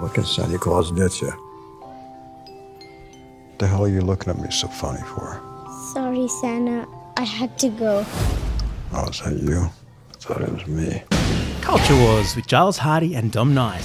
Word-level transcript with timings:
What 0.00 0.14
can 0.14 0.24
Santa 0.24 0.58
Claus 0.58 0.90
get 0.92 1.20
you? 1.20 1.30
The 3.58 3.66
hell 3.66 3.84
are 3.84 3.88
you 3.88 4.00
looking 4.00 4.30
at 4.30 4.38
me 4.38 4.50
so 4.50 4.66
funny 4.68 5.02
for? 5.02 5.40
Sorry, 5.92 6.26
Santa. 6.28 6.86
I 7.16 7.22
had 7.24 7.58
to 7.58 7.68
go. 7.68 8.06
Oh, 8.92 9.08
is 9.10 9.20
that 9.20 9.36
you? 9.42 9.60
I 9.60 10.12
thought 10.18 10.40
it 10.40 10.52
was 10.52 10.66
me. 10.66 11.02
Culture 11.60 11.94
Wars 11.96 12.34
with 12.34 12.46
Giles 12.46 12.78
Hardy 12.78 13.14
and 13.14 13.30
Dom 13.30 13.52
Knight. 13.52 13.84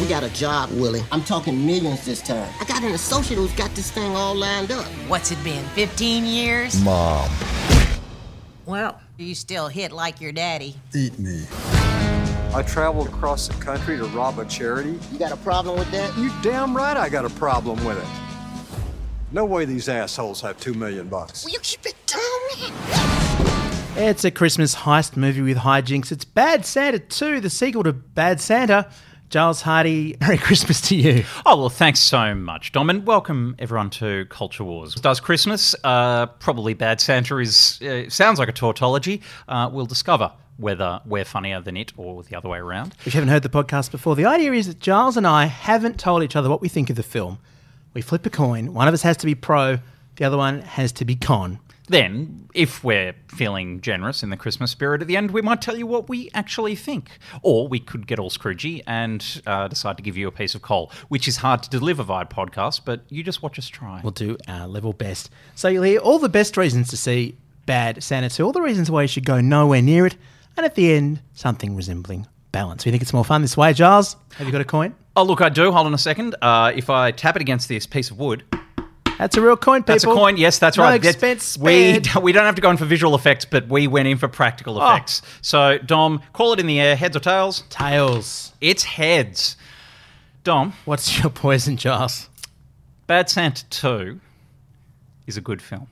We 0.00 0.08
got 0.08 0.24
a 0.24 0.30
job, 0.30 0.70
Willie. 0.72 1.02
I'm 1.12 1.22
talking 1.22 1.64
millions 1.64 2.04
this 2.04 2.20
time. 2.20 2.52
I 2.60 2.64
got 2.64 2.82
an 2.82 2.92
associate 2.92 3.36
who's 3.36 3.52
got 3.54 3.72
this 3.76 3.90
thing 3.90 4.14
all 4.16 4.34
lined 4.34 4.72
up. 4.72 4.84
What's 5.08 5.30
it 5.30 5.42
been, 5.44 5.64
15 5.70 6.24
years? 6.24 6.82
Mom, 6.82 7.28
Well, 8.66 9.00
you 9.16 9.34
still 9.34 9.68
hit 9.68 9.92
like 9.92 10.20
your 10.20 10.32
daddy. 10.32 10.74
eat 10.94 11.16
me. 11.18 11.44
I 12.54 12.62
traveled 12.62 13.08
across 13.08 13.46
the 13.46 13.54
country 13.62 13.98
to 13.98 14.04
rob 14.06 14.38
a 14.38 14.44
charity. 14.46 14.98
You 15.12 15.18
got 15.18 15.32
a 15.32 15.36
problem 15.36 15.78
with 15.78 15.90
that? 15.90 16.16
You 16.16 16.32
damn 16.42 16.74
right 16.74 16.96
I 16.96 17.10
got 17.10 17.26
a 17.26 17.30
problem 17.30 17.84
with 17.84 17.98
it. 17.98 18.08
No 19.32 19.44
way 19.44 19.66
these 19.66 19.86
assholes 19.88 20.40
have 20.40 20.58
two 20.58 20.72
million 20.72 21.08
bucks. 21.08 21.44
Will 21.44 21.52
you 21.52 21.58
keep 21.60 21.84
it 21.84 21.94
down. 22.06 22.72
It's 23.96 24.24
a 24.24 24.30
Christmas 24.30 24.74
heist 24.74 25.14
movie 25.14 25.42
with 25.42 25.58
hijinks. 25.58 26.10
It's 26.10 26.24
Bad 26.24 26.64
Santa 26.64 26.98
2, 26.98 27.40
the 27.40 27.50
sequel 27.50 27.82
to 27.82 27.92
Bad 27.92 28.40
Santa. 28.40 28.88
Giles 29.28 29.60
Hardy, 29.60 30.16
Merry 30.22 30.38
Christmas 30.38 30.80
to 30.88 30.96
you. 30.96 31.24
Oh, 31.44 31.58
well, 31.58 31.68
thanks 31.68 32.00
so 32.00 32.34
much, 32.34 32.72
Dom, 32.72 32.88
and 32.88 33.06
welcome 33.06 33.56
everyone 33.58 33.90
to 33.90 34.24
Culture 34.30 34.64
Wars. 34.64 34.94
Does 34.94 35.20
Christmas, 35.20 35.74
uh, 35.84 36.24
probably 36.26 36.72
Bad 36.72 37.02
Santa 37.02 37.36
is, 37.36 37.82
uh, 37.82 38.08
sounds 38.08 38.38
like 38.38 38.48
a 38.48 38.52
tautology. 38.52 39.20
Uh, 39.46 39.68
we'll 39.70 39.84
discover 39.84 40.32
whether 40.58 41.00
we're 41.06 41.24
funnier 41.24 41.60
than 41.60 41.76
it 41.76 41.92
or 41.96 42.22
the 42.22 42.36
other 42.36 42.48
way 42.48 42.58
around. 42.58 42.94
If 43.06 43.14
you 43.14 43.20
haven't 43.20 43.30
heard 43.30 43.42
the 43.42 43.48
podcast 43.48 43.90
before, 43.90 44.16
the 44.16 44.26
idea 44.26 44.52
is 44.52 44.66
that 44.66 44.80
Giles 44.80 45.16
and 45.16 45.26
I 45.26 45.46
haven't 45.46 45.98
told 45.98 46.22
each 46.22 46.36
other 46.36 46.50
what 46.50 46.60
we 46.60 46.68
think 46.68 46.90
of 46.90 46.96
the 46.96 47.02
film. 47.02 47.38
We 47.94 48.02
flip 48.02 48.26
a 48.26 48.30
coin. 48.30 48.74
One 48.74 48.86
of 48.88 48.94
us 48.94 49.02
has 49.02 49.16
to 49.18 49.26
be 49.26 49.34
pro, 49.34 49.78
the 50.16 50.24
other 50.24 50.36
one 50.36 50.60
has 50.62 50.92
to 50.92 51.04
be 51.04 51.16
con. 51.16 51.60
Then, 51.88 52.50
if 52.52 52.84
we're 52.84 53.14
feeling 53.28 53.80
generous 53.80 54.22
in 54.22 54.28
the 54.28 54.36
Christmas 54.36 54.70
spirit 54.70 55.00
at 55.00 55.08
the 55.08 55.16
end, 55.16 55.30
we 55.30 55.40
might 55.40 55.62
tell 55.62 55.78
you 55.78 55.86
what 55.86 56.08
we 56.08 56.30
actually 56.34 56.74
think. 56.74 57.18
Or 57.40 57.66
we 57.66 57.80
could 57.80 58.06
get 58.06 58.18
all 58.18 58.28
scroogey 58.28 58.82
and 58.86 59.42
uh, 59.46 59.68
decide 59.68 59.96
to 59.96 60.02
give 60.02 60.14
you 60.14 60.28
a 60.28 60.32
piece 60.32 60.54
of 60.54 60.60
coal, 60.60 60.92
which 61.08 61.26
is 61.26 61.38
hard 61.38 61.62
to 61.62 61.70
deliver 61.70 62.02
via 62.02 62.26
podcast, 62.26 62.82
but 62.84 63.04
you 63.08 63.22
just 63.22 63.42
watch 63.42 63.58
us 63.58 63.68
try. 63.68 64.00
We'll 64.02 64.10
do 64.12 64.36
our 64.46 64.68
level 64.68 64.92
best. 64.92 65.30
So 65.54 65.68
you'll 65.68 65.84
hear 65.84 66.00
all 66.00 66.18
the 66.18 66.28
best 66.28 66.58
reasons 66.58 66.88
to 66.88 66.98
see 66.98 67.38
Bad 67.64 68.02
Santa 68.02 68.28
2, 68.28 68.44
all 68.44 68.52
the 68.52 68.60
reasons 68.62 68.90
why 68.90 69.02
you 69.02 69.08
should 69.08 69.24
go 69.24 69.40
nowhere 69.40 69.80
near 69.80 70.06
it, 70.06 70.16
and 70.58 70.66
at 70.66 70.74
the 70.74 70.92
end, 70.92 71.20
something 71.34 71.74
resembling 71.74 72.26
balance. 72.52 72.84
We 72.84 72.90
think 72.90 73.02
it's 73.02 73.12
more 73.12 73.24
fun 73.24 73.42
this 73.42 73.56
way. 73.56 73.72
Giles, 73.72 74.16
have 74.36 74.46
you 74.46 74.52
got 74.52 74.60
a 74.60 74.64
coin? 74.64 74.94
Oh, 75.16 75.22
look, 75.22 75.40
I 75.40 75.48
do. 75.48 75.72
Hold 75.72 75.86
on 75.86 75.94
a 75.94 75.98
second. 75.98 76.36
Uh, 76.42 76.72
if 76.74 76.90
I 76.90 77.10
tap 77.10 77.36
it 77.36 77.42
against 77.42 77.68
this 77.68 77.86
piece 77.86 78.10
of 78.10 78.18
wood, 78.18 78.44
That's 79.18 79.36
a 79.36 79.40
real 79.40 79.56
coin, 79.56 79.80
people. 79.82 79.94
That's 79.94 80.04
a 80.04 80.08
coin. 80.08 80.36
Yes, 80.36 80.58
that's 80.60 80.76
no 80.76 80.84
right. 80.84 81.04
Expense 81.04 81.58
we 81.58 82.00
we 82.22 82.32
don't 82.32 82.44
have 82.44 82.54
to 82.54 82.60
go 82.62 82.70
in 82.70 82.76
for 82.76 82.84
visual 82.84 83.14
effects, 83.16 83.44
but 83.44 83.66
we 83.68 83.86
went 83.88 84.06
in 84.08 84.16
for 84.18 84.28
practical 84.28 84.80
Oh. 84.80 84.86
effects. 84.92 85.22
So, 85.42 85.78
Dom, 85.78 86.20
call 86.32 86.52
it 86.52 86.60
in 86.60 86.66
the 86.68 86.78
air. 86.80 86.94
Heads 86.94 87.16
or 87.16 87.20
tails? 87.20 87.64
Tails. 87.68 88.52
It's 88.60 88.84
heads. 88.84 89.56
Dom, 90.44 90.72
What's 90.84 91.18
your 91.20 91.30
poison, 91.30 91.76
Giles? 91.76 92.28
Bad 93.08 93.28
Santa 93.28 93.64
Two 93.70 94.20
is 95.26 95.36
a 95.36 95.40
good 95.40 95.60
film. 95.60 95.88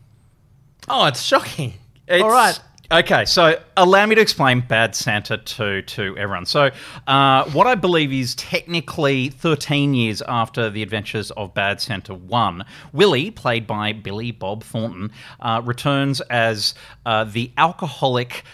Oh, 0.88 1.06
it's 1.06 1.22
shocking. 1.22 1.74
It's- 2.06 2.22
all 2.22 2.30
right. 2.30 2.58
Okay, 2.88 3.24
so 3.24 3.60
allow 3.76 4.06
me 4.06 4.14
to 4.14 4.20
explain 4.20 4.60
Bad 4.60 4.94
Santa 4.94 5.38
2 5.38 5.82
to 5.82 6.16
everyone. 6.16 6.46
So, 6.46 6.70
uh, 7.08 7.50
what 7.50 7.66
I 7.66 7.74
believe 7.74 8.12
is 8.12 8.36
technically 8.36 9.28
13 9.30 9.92
years 9.92 10.22
after 10.22 10.70
the 10.70 10.84
adventures 10.84 11.32
of 11.32 11.52
Bad 11.52 11.80
Santa 11.80 12.14
1, 12.14 12.64
Willie, 12.92 13.32
played 13.32 13.66
by 13.66 13.92
Billy 13.92 14.30
Bob 14.30 14.62
Thornton, 14.62 15.10
uh, 15.40 15.62
returns 15.64 16.20
as 16.22 16.74
uh, 17.04 17.24
the 17.24 17.50
alcoholic. 17.58 18.44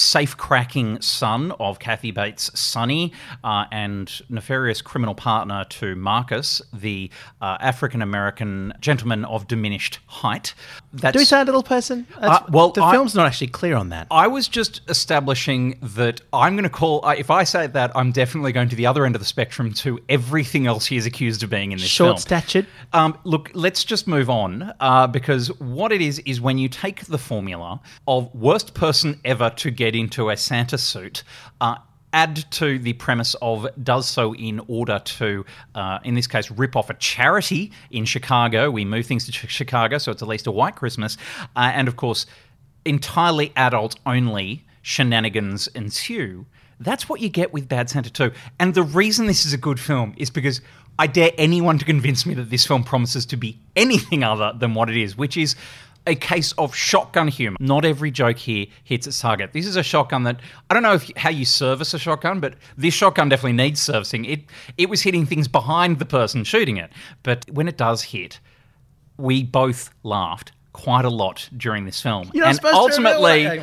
Safe 0.00 0.34
cracking 0.36 0.98
son 1.02 1.52
of 1.60 1.78
Kathy 1.78 2.10
Bates' 2.10 2.50
Sonny 2.58 3.12
uh, 3.44 3.66
and 3.70 4.10
nefarious 4.30 4.80
criminal 4.80 5.14
partner 5.14 5.64
to 5.68 5.94
Marcus, 5.94 6.62
the 6.72 7.10
uh, 7.42 7.58
African 7.60 8.00
American 8.00 8.72
gentleman 8.80 9.26
of 9.26 9.46
diminished 9.46 9.98
height. 10.06 10.54
That's, 10.94 11.12
Do 11.12 11.18
we 11.18 11.24
say 11.26 11.42
a 11.42 11.44
little 11.44 11.62
person? 11.62 12.06
Uh, 12.18 12.40
well, 12.50 12.70
the 12.70 12.82
I- 12.82 12.92
film's 12.92 13.14
not 13.14 13.26
actually 13.26 13.48
clear 13.48 13.76
on 13.76 13.90
that. 13.90 14.06
I 14.10 14.26
was 14.26 14.48
just 14.48 14.80
establishing 14.88 15.78
that 15.82 16.22
I'm 16.32 16.54
going 16.54 16.64
to 16.64 16.70
call. 16.70 17.04
Uh, 17.04 17.14
if 17.18 17.30
I 17.30 17.44
say 17.44 17.66
that, 17.66 17.92
I'm 17.94 18.10
definitely 18.10 18.52
going 18.52 18.70
to 18.70 18.76
the 18.76 18.86
other 18.86 19.04
end 19.04 19.14
of 19.14 19.20
the 19.20 19.26
spectrum 19.26 19.72
to 19.74 19.98
everything 20.08 20.66
else 20.66 20.86
he 20.86 20.96
is 20.96 21.04
accused 21.04 21.42
of 21.42 21.50
being 21.50 21.72
in 21.72 21.78
this 21.78 21.86
Short 21.88 22.08
film. 22.10 22.16
statured. 22.18 22.66
Um, 22.94 23.18
look, 23.24 23.50
let's 23.52 23.84
just 23.84 24.06
move 24.06 24.30
on 24.30 24.72
uh, 24.80 25.06
because 25.08 25.48
what 25.60 25.92
it 25.92 26.00
is 26.00 26.20
is 26.20 26.40
when 26.40 26.56
you 26.56 26.68
take 26.70 27.04
the 27.04 27.18
formula 27.18 27.80
of 28.08 28.34
worst 28.34 28.72
person 28.72 29.20
ever 29.26 29.50
to 29.50 29.70
get 29.70 29.89
into 29.94 30.30
a 30.30 30.36
Santa 30.36 30.78
suit. 30.78 31.22
Uh, 31.60 31.76
Add 32.12 32.50
to 32.52 32.80
the 32.80 32.94
premise 32.94 33.36
of 33.40 33.68
does 33.80 34.08
so 34.08 34.34
in 34.34 34.60
order 34.66 34.98
to, 34.98 35.44
uh, 35.76 36.00
in 36.02 36.16
this 36.16 36.26
case, 36.26 36.50
rip 36.50 36.74
off 36.74 36.90
a 36.90 36.94
charity 36.94 37.70
in 37.92 38.04
Chicago. 38.04 38.68
We 38.68 38.84
move 38.84 39.06
things 39.06 39.26
to 39.26 39.32
Ch- 39.32 39.48
Chicago, 39.48 39.96
so 39.98 40.10
it's 40.10 40.20
at 40.20 40.26
least 40.26 40.48
a 40.48 40.50
white 40.50 40.74
Christmas. 40.74 41.16
Uh, 41.54 41.70
and 41.72 41.86
of 41.86 41.94
course, 41.94 42.26
entirely 42.84 43.52
adult 43.54 43.96
only 44.06 44.64
shenanigans 44.82 45.68
ensue. 45.68 46.46
That's 46.80 47.08
what 47.08 47.20
you 47.20 47.28
get 47.28 47.52
with 47.52 47.68
Bad 47.68 47.90
Santa 47.90 48.10
2. 48.10 48.32
And 48.58 48.74
the 48.74 48.82
reason 48.82 49.26
this 49.26 49.44
is 49.44 49.52
a 49.52 49.58
good 49.58 49.78
film 49.78 50.14
is 50.16 50.30
because 50.30 50.60
I 50.98 51.06
dare 51.06 51.30
anyone 51.38 51.78
to 51.78 51.84
convince 51.84 52.26
me 52.26 52.34
that 52.34 52.50
this 52.50 52.66
film 52.66 52.82
promises 52.82 53.24
to 53.26 53.36
be 53.36 53.60
anything 53.76 54.24
other 54.24 54.52
than 54.58 54.74
what 54.74 54.90
it 54.90 54.96
is, 54.96 55.16
which 55.16 55.36
is 55.36 55.54
a 56.06 56.14
case 56.14 56.52
of 56.52 56.74
shotgun 56.74 57.28
humor. 57.28 57.56
Not 57.60 57.84
every 57.84 58.10
joke 58.10 58.38
here 58.38 58.66
hits 58.84 59.06
its 59.06 59.20
target. 59.20 59.52
This 59.52 59.66
is 59.66 59.76
a 59.76 59.82
shotgun 59.82 60.24
that 60.24 60.40
I 60.68 60.74
don't 60.74 60.82
know 60.82 60.94
if 60.94 61.10
how 61.16 61.30
you 61.30 61.44
service 61.44 61.94
a 61.94 61.98
shotgun, 61.98 62.40
but 62.40 62.54
this 62.76 62.94
shotgun 62.94 63.28
definitely 63.28 63.52
needs 63.52 63.80
servicing. 63.80 64.24
It 64.24 64.44
it 64.78 64.88
was 64.88 65.02
hitting 65.02 65.26
things 65.26 65.48
behind 65.48 65.98
the 65.98 66.06
person 66.06 66.44
shooting 66.44 66.76
it, 66.76 66.90
but 67.22 67.44
when 67.50 67.68
it 67.68 67.76
does 67.76 68.02
hit, 68.02 68.40
we 69.16 69.42
both 69.42 69.90
laughed 70.02 70.52
quite 70.72 71.04
a 71.04 71.10
lot 71.10 71.48
during 71.56 71.84
this 71.84 72.00
film. 72.00 72.30
You're 72.32 72.46
and 72.46 72.58
ultimately. 72.64 73.60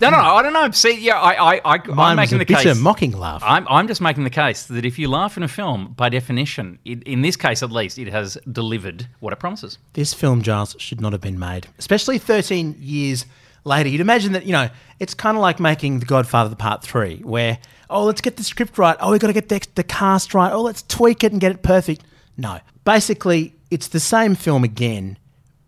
No, 0.00 0.10
no, 0.10 0.18
I 0.18 0.42
don't 0.42 0.52
know. 0.52 0.70
See, 0.70 1.00
yeah, 1.00 1.18
I, 1.18 1.54
I, 1.56 1.60
I 1.64 1.78
Mine 1.86 1.98
I'm 1.98 2.16
was 2.16 2.16
making 2.16 2.36
a 2.36 2.38
the 2.40 2.44
bitter, 2.44 2.62
case. 2.70 2.78
mocking 2.78 3.12
laugh. 3.12 3.42
I'm, 3.44 3.66
I'm 3.68 3.86
just 3.88 4.00
making 4.00 4.24
the 4.24 4.30
case 4.30 4.64
that 4.64 4.84
if 4.84 4.98
you 4.98 5.08
laugh 5.08 5.36
in 5.36 5.42
a 5.42 5.48
film, 5.48 5.94
by 5.96 6.08
definition, 6.08 6.78
it, 6.84 7.02
in 7.04 7.22
this 7.22 7.36
case 7.36 7.62
at 7.62 7.70
least, 7.70 7.98
it 7.98 8.08
has 8.08 8.36
delivered 8.50 9.06
what 9.20 9.32
it 9.32 9.38
promises. 9.38 9.78
this 9.94 10.14
film, 10.14 10.42
Giles, 10.42 10.76
should 10.78 11.00
not 11.00 11.12
have 11.12 11.20
been 11.20 11.38
made, 11.38 11.66
especially 11.78 12.18
13 12.18 12.76
years 12.78 13.26
later. 13.64 13.88
You'd 13.88 14.00
imagine 14.00 14.32
that, 14.32 14.46
you 14.46 14.52
know, 14.52 14.68
it's 14.98 15.14
kind 15.14 15.36
of 15.36 15.40
like 15.42 15.60
making 15.60 16.00
The 16.00 16.06
Godfather 16.06 16.54
Part 16.56 16.82
3, 16.82 17.18
where, 17.18 17.58
oh, 17.88 18.04
let's 18.04 18.20
get 18.20 18.36
the 18.36 18.44
script 18.44 18.78
right. 18.78 18.96
Oh, 19.00 19.10
we've 19.12 19.20
got 19.20 19.28
to 19.28 19.32
get 19.32 19.48
the, 19.48 19.60
the 19.74 19.84
cast 19.84 20.34
right. 20.34 20.52
Oh, 20.52 20.62
let's 20.62 20.82
tweak 20.82 21.24
it 21.24 21.32
and 21.32 21.40
get 21.40 21.52
it 21.52 21.62
perfect. 21.62 22.02
No. 22.36 22.60
Basically, 22.84 23.54
it's 23.70 23.88
the 23.88 24.00
same 24.00 24.34
film 24.34 24.64
again, 24.64 25.18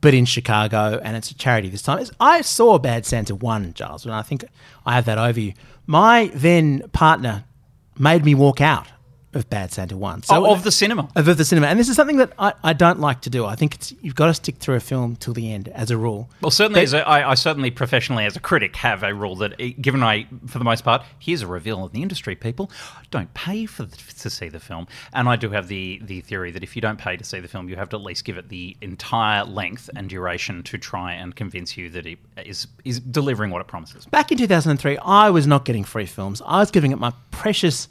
but 0.03 0.13
in 0.13 0.27
Chicago, 0.27 1.01
and 1.03 1.17
it's 1.17 1.31
a 1.31 1.35
charity 1.35 1.71
this 1.71 1.81
time. 1.81 2.05
I 2.21 2.43
saw 2.43 2.79
Bad 2.79 3.07
Santa 3.07 3.35
1, 3.35 3.73
Giles, 3.73 4.05
and 4.05 4.13
I 4.13 4.21
think 4.21 4.45
I 4.85 4.95
have 4.95 5.07
that 5.07 5.17
over 5.17 5.41
you. 5.41 5.55
My 5.87 6.31
then 6.35 6.83
partner 6.93 7.45
made 7.99 8.25
me 8.25 8.35
walk 8.35 8.61
out 8.61 8.89
of 9.35 9.49
Bad 9.49 9.73
Santa 9.73 9.97
1. 9.97 10.25
So 10.25 10.35
Oh, 10.47 10.53
of 10.53 10.63
the 10.63 10.71
cinema. 10.73 11.09
of 11.17 11.25
the 11.25 11.45
cinema. 11.45 11.67
And 11.69 11.79
this 11.79 11.89
is 11.89 11.97
something 11.97 12.17
that 12.19 12.33
I, 12.39 12.53
I 12.63 12.73
don't 12.73 13.01
like 13.01 13.23
to 13.23 13.31
do. 13.31 13.47
I 13.47 13.55
think 13.57 13.75
it's 13.77 13.93
you've 14.03 14.15
got 14.15 14.27
to 14.27 14.35
stick 14.35 14.57
through 14.57 14.75
a 14.77 14.81
film 14.81 15.17
till 15.17 15.33
the 15.33 15.53
end 15.53 15.69
as 15.69 15.91
a 15.91 15.97
rule. 15.97 16.29
Well, 16.41 16.51
certainly, 16.51 16.81
But- 16.81 16.85
as 16.85 16.93
a, 16.95 17.09
I, 17.09 17.31
I 17.31 17.35
certainly 17.35 17.71
professionally 17.71 18.25
as 18.27 18.37
a 18.37 18.41
critic 18.41 18.77
have 18.77 19.03
a 19.03 19.15
rule 19.15 19.37
that, 19.37 19.55
eh, 19.59 19.71
given 19.81 20.03
I, 20.03 20.27
for 20.47 20.59
the 20.59 20.65
most 20.65 20.85
part, 20.85 21.03
here's 21.19 21.43
a 21.43 21.47
reveal 21.47 21.85
in 21.87 21.93
the 21.93 22.03
industry, 22.03 22.35
people 22.35 22.71
don't 23.11 23.33
pay 23.35 23.67
for 23.67 23.85
the, 23.85 23.97
to 24.21 24.29
see 24.31 24.49
the 24.49 24.61
film, 24.61 24.87
and 25.13 25.29
I 25.29 25.37
do 25.37 25.51
have 25.51 25.69
the 25.69 26.01
the 26.05 26.21
theory 26.21 26.51
that 26.51 26.63
if 26.63 26.77
you 26.77 26.83
don't 26.83 26.99
pay 26.99 27.17
to 27.17 27.25
see 27.25 27.41
the 27.41 27.49
film, 27.49 27.69
you 27.69 27.77
have 27.77 27.89
to 27.91 27.97
at 27.97 28.03
least 28.03 28.25
give 28.25 28.37
it 28.37 28.49
the 28.49 28.77
entire 28.81 29.45
length 29.45 29.89
and 29.97 30.09
duration 30.09 30.63
to 30.65 30.79
try 30.79 31.13
and 31.15 31.35
convince 31.35 31.77
you 31.77 31.89
that 31.91 32.07
it 32.07 32.19
is 32.45 32.67
is 32.85 33.01
delivering 33.01 33.51
what 33.51 33.61
it 33.61 33.67
promises. 33.67 34.07
Back 34.07 34.31
in 34.33 34.39
2003, 34.39 34.99
I 34.99 35.31
was 35.31 35.47
not 35.47 35.65
getting 35.65 35.85
free 35.85 36.07
films. 36.07 36.43
I 36.47 36.59
was 36.61 36.71
giving 36.71 36.93
it 36.93 36.99
my 36.99 37.13
precious 37.31 37.89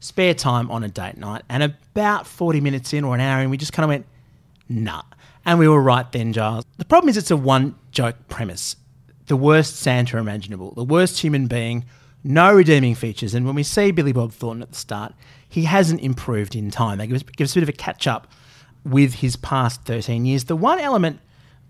spare 0.00 0.34
time 0.34 0.70
on 0.70 0.82
a 0.82 0.88
date 0.88 1.16
night. 1.16 1.42
And 1.48 1.62
about 1.62 2.26
40 2.26 2.60
minutes 2.60 2.92
in 2.92 3.04
or 3.04 3.14
an 3.14 3.20
hour 3.20 3.42
in, 3.42 3.50
we 3.50 3.56
just 3.56 3.72
kind 3.72 3.84
of 3.84 3.88
went, 3.88 4.06
nah. 4.68 5.02
And 5.44 5.58
we 5.58 5.68
were 5.68 5.80
right 5.80 6.10
then, 6.10 6.32
Giles. 6.32 6.64
The 6.78 6.84
problem 6.84 7.08
is 7.08 7.16
it's 7.16 7.30
a 7.30 7.36
one 7.36 7.76
joke 7.92 8.16
premise. 8.28 8.76
The 9.26 9.36
worst 9.36 9.76
Santa 9.76 10.18
imaginable, 10.18 10.72
the 10.72 10.84
worst 10.84 11.20
human 11.20 11.46
being, 11.46 11.84
no 12.24 12.52
redeeming 12.52 12.94
features. 12.94 13.34
And 13.34 13.46
when 13.46 13.54
we 13.54 13.62
see 13.62 13.90
Billy 13.92 14.12
Bob 14.12 14.32
Thornton 14.32 14.62
at 14.62 14.70
the 14.70 14.76
start, 14.76 15.14
he 15.48 15.64
hasn't 15.64 16.00
improved 16.00 16.54
in 16.54 16.70
time. 16.70 16.98
They 16.98 17.06
give 17.06 17.16
us, 17.16 17.22
give 17.22 17.44
us 17.44 17.52
a 17.52 17.56
bit 17.56 17.62
of 17.62 17.68
a 17.68 17.72
catch 17.72 18.06
up 18.06 18.26
with 18.84 19.14
his 19.14 19.36
past 19.36 19.84
13 19.84 20.24
years. 20.24 20.44
The 20.44 20.56
one 20.56 20.80
element, 20.80 21.20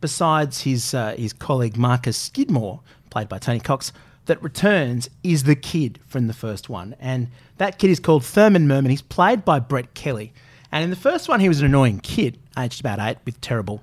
besides 0.00 0.62
his, 0.62 0.94
uh, 0.94 1.14
his 1.16 1.32
colleague 1.32 1.76
Marcus 1.76 2.16
Skidmore, 2.16 2.80
played 3.10 3.28
by 3.28 3.38
Tony 3.38 3.60
Cox, 3.60 3.92
that 4.26 4.42
returns 4.42 5.10
is 5.22 5.44
the 5.44 5.56
kid 5.56 5.98
from 6.06 6.26
the 6.26 6.32
first 6.32 6.68
one. 6.68 6.94
And 7.00 7.28
that 7.58 7.78
kid 7.78 7.90
is 7.90 8.00
called 8.00 8.24
Thurman 8.24 8.68
Merman. 8.68 8.90
He's 8.90 9.02
played 9.02 9.44
by 9.44 9.58
Brett 9.58 9.94
Kelly. 9.94 10.32
And 10.72 10.84
in 10.84 10.90
the 10.90 10.96
first 10.96 11.28
one, 11.28 11.40
he 11.40 11.48
was 11.48 11.60
an 11.60 11.66
annoying 11.66 11.98
kid, 12.00 12.38
aged 12.56 12.80
about 12.80 13.00
eight, 13.00 13.18
with 13.24 13.40
terrible 13.40 13.82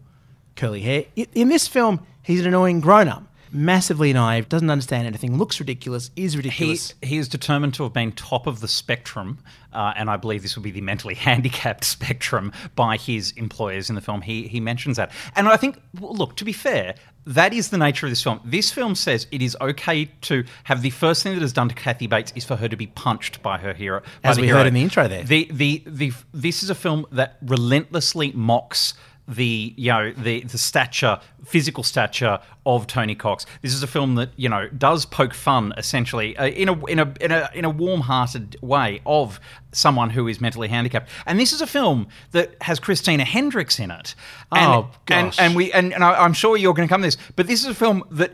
curly 0.55 0.81
hair. 0.81 1.05
In 1.15 1.49
this 1.49 1.67
film, 1.67 2.05
he's 2.23 2.41
an 2.41 2.47
annoying 2.47 2.79
grown 2.79 3.07
up, 3.07 3.23
massively 3.51 4.13
naive, 4.13 4.49
doesn't 4.49 4.69
understand 4.69 5.07
anything, 5.07 5.37
looks 5.37 5.59
ridiculous, 5.59 6.11
is 6.15 6.35
ridiculous. 6.37 6.93
he 7.01 7.17
is 7.17 7.27
determined 7.27 7.73
to 7.75 7.83
have 7.83 7.93
been 7.93 8.11
top 8.11 8.47
of 8.47 8.59
the 8.59 8.67
spectrum, 8.67 9.39
uh, 9.73 9.93
and 9.95 10.09
I 10.09 10.17
believe 10.17 10.41
this 10.41 10.55
will 10.55 10.63
be 10.63 10.71
the 10.71 10.81
mentally 10.81 11.15
handicapped 11.27 11.83
spectrum 11.83 12.51
by 12.75 12.97
his 12.97 13.31
employers 13.31 13.89
in 13.89 13.95
the 13.95 14.01
film. 14.01 14.21
He 14.21 14.47
he 14.47 14.59
mentions 14.59 14.97
that, 14.97 15.11
and 15.35 15.47
I 15.47 15.57
think, 15.57 15.77
well, 15.99 16.13
look, 16.13 16.35
to 16.37 16.45
be 16.45 16.53
fair, 16.53 16.95
that 17.25 17.53
is 17.53 17.69
the 17.69 17.77
nature 17.77 18.05
of 18.05 18.11
this 18.11 18.23
film. 18.23 18.39
This 18.45 18.71
film 18.71 18.95
says 18.95 19.27
it 19.31 19.41
is 19.41 19.55
okay 19.59 20.05
to 20.21 20.45
have 20.63 20.81
the 20.81 20.89
first 20.91 21.23
thing 21.23 21.33
that 21.35 21.43
is 21.43 21.53
done 21.53 21.69
to 21.69 21.75
Kathy 21.75 22.07
Bates 22.07 22.31
is 22.35 22.45
for 22.45 22.55
her 22.55 22.69
to 22.69 22.77
be 22.77 22.87
punched 22.87 23.41
by 23.41 23.57
her 23.57 23.73
hero, 23.73 24.01
by 24.21 24.29
As 24.29 24.39
we 24.39 24.47
hero. 24.47 24.59
heard 24.59 24.67
in 24.67 24.73
the 24.73 24.81
intro 24.81 25.07
there. 25.07 25.23
The 25.23 25.49
the 25.51 25.83
the 25.85 26.13
this 26.33 26.63
is 26.63 26.69
a 26.69 26.75
film 26.75 27.05
that 27.11 27.37
relentlessly 27.41 28.31
mocks 28.31 28.93
the 29.27 29.73
you 29.75 29.91
know 29.91 30.11
the 30.13 30.41
the 30.41 30.57
stature 30.57 31.19
physical 31.45 31.83
stature 31.83 32.39
of 32.65 32.87
Tony 32.87 33.15
Cox. 33.15 33.45
This 33.61 33.73
is 33.73 33.83
a 33.83 33.87
film 33.87 34.15
that 34.15 34.29
you 34.37 34.47
know 34.47 34.69
does 34.69 35.05
poke 35.05 35.33
fun 35.33 35.73
essentially 35.77 36.37
uh, 36.37 36.47
in 36.47 36.69
a 36.69 36.85
in 36.85 36.99
a 36.99 37.13
in 37.19 37.31
a 37.31 37.49
in 37.53 37.65
a 37.65 37.69
warm-hearted 37.69 38.57
way 38.61 39.01
of 39.05 39.39
someone 39.73 40.09
who 40.11 40.27
is 40.27 40.39
mentally 40.39 40.69
handicapped. 40.69 41.09
And 41.25 41.39
this 41.39 41.51
is 41.51 41.61
a 41.61 41.67
film 41.67 42.07
that 42.31 42.55
has 42.61 42.79
Christina 42.79 43.25
Hendricks 43.25 43.79
in 43.79 43.91
it. 43.91 44.15
And, 44.51 44.71
Oh, 44.71 44.89
and 45.09 45.35
and 45.39 45.55
we 45.55 45.71
and, 45.73 45.93
and 45.93 46.03
I, 46.03 46.13
I'm 46.23 46.33
sure 46.33 46.55
you're 46.57 46.73
going 46.73 46.87
to 46.87 46.91
come 46.91 47.01
to 47.01 47.07
this, 47.07 47.17
but 47.35 47.47
this 47.47 47.61
is 47.61 47.67
a 47.67 47.75
film 47.75 48.03
that 48.11 48.33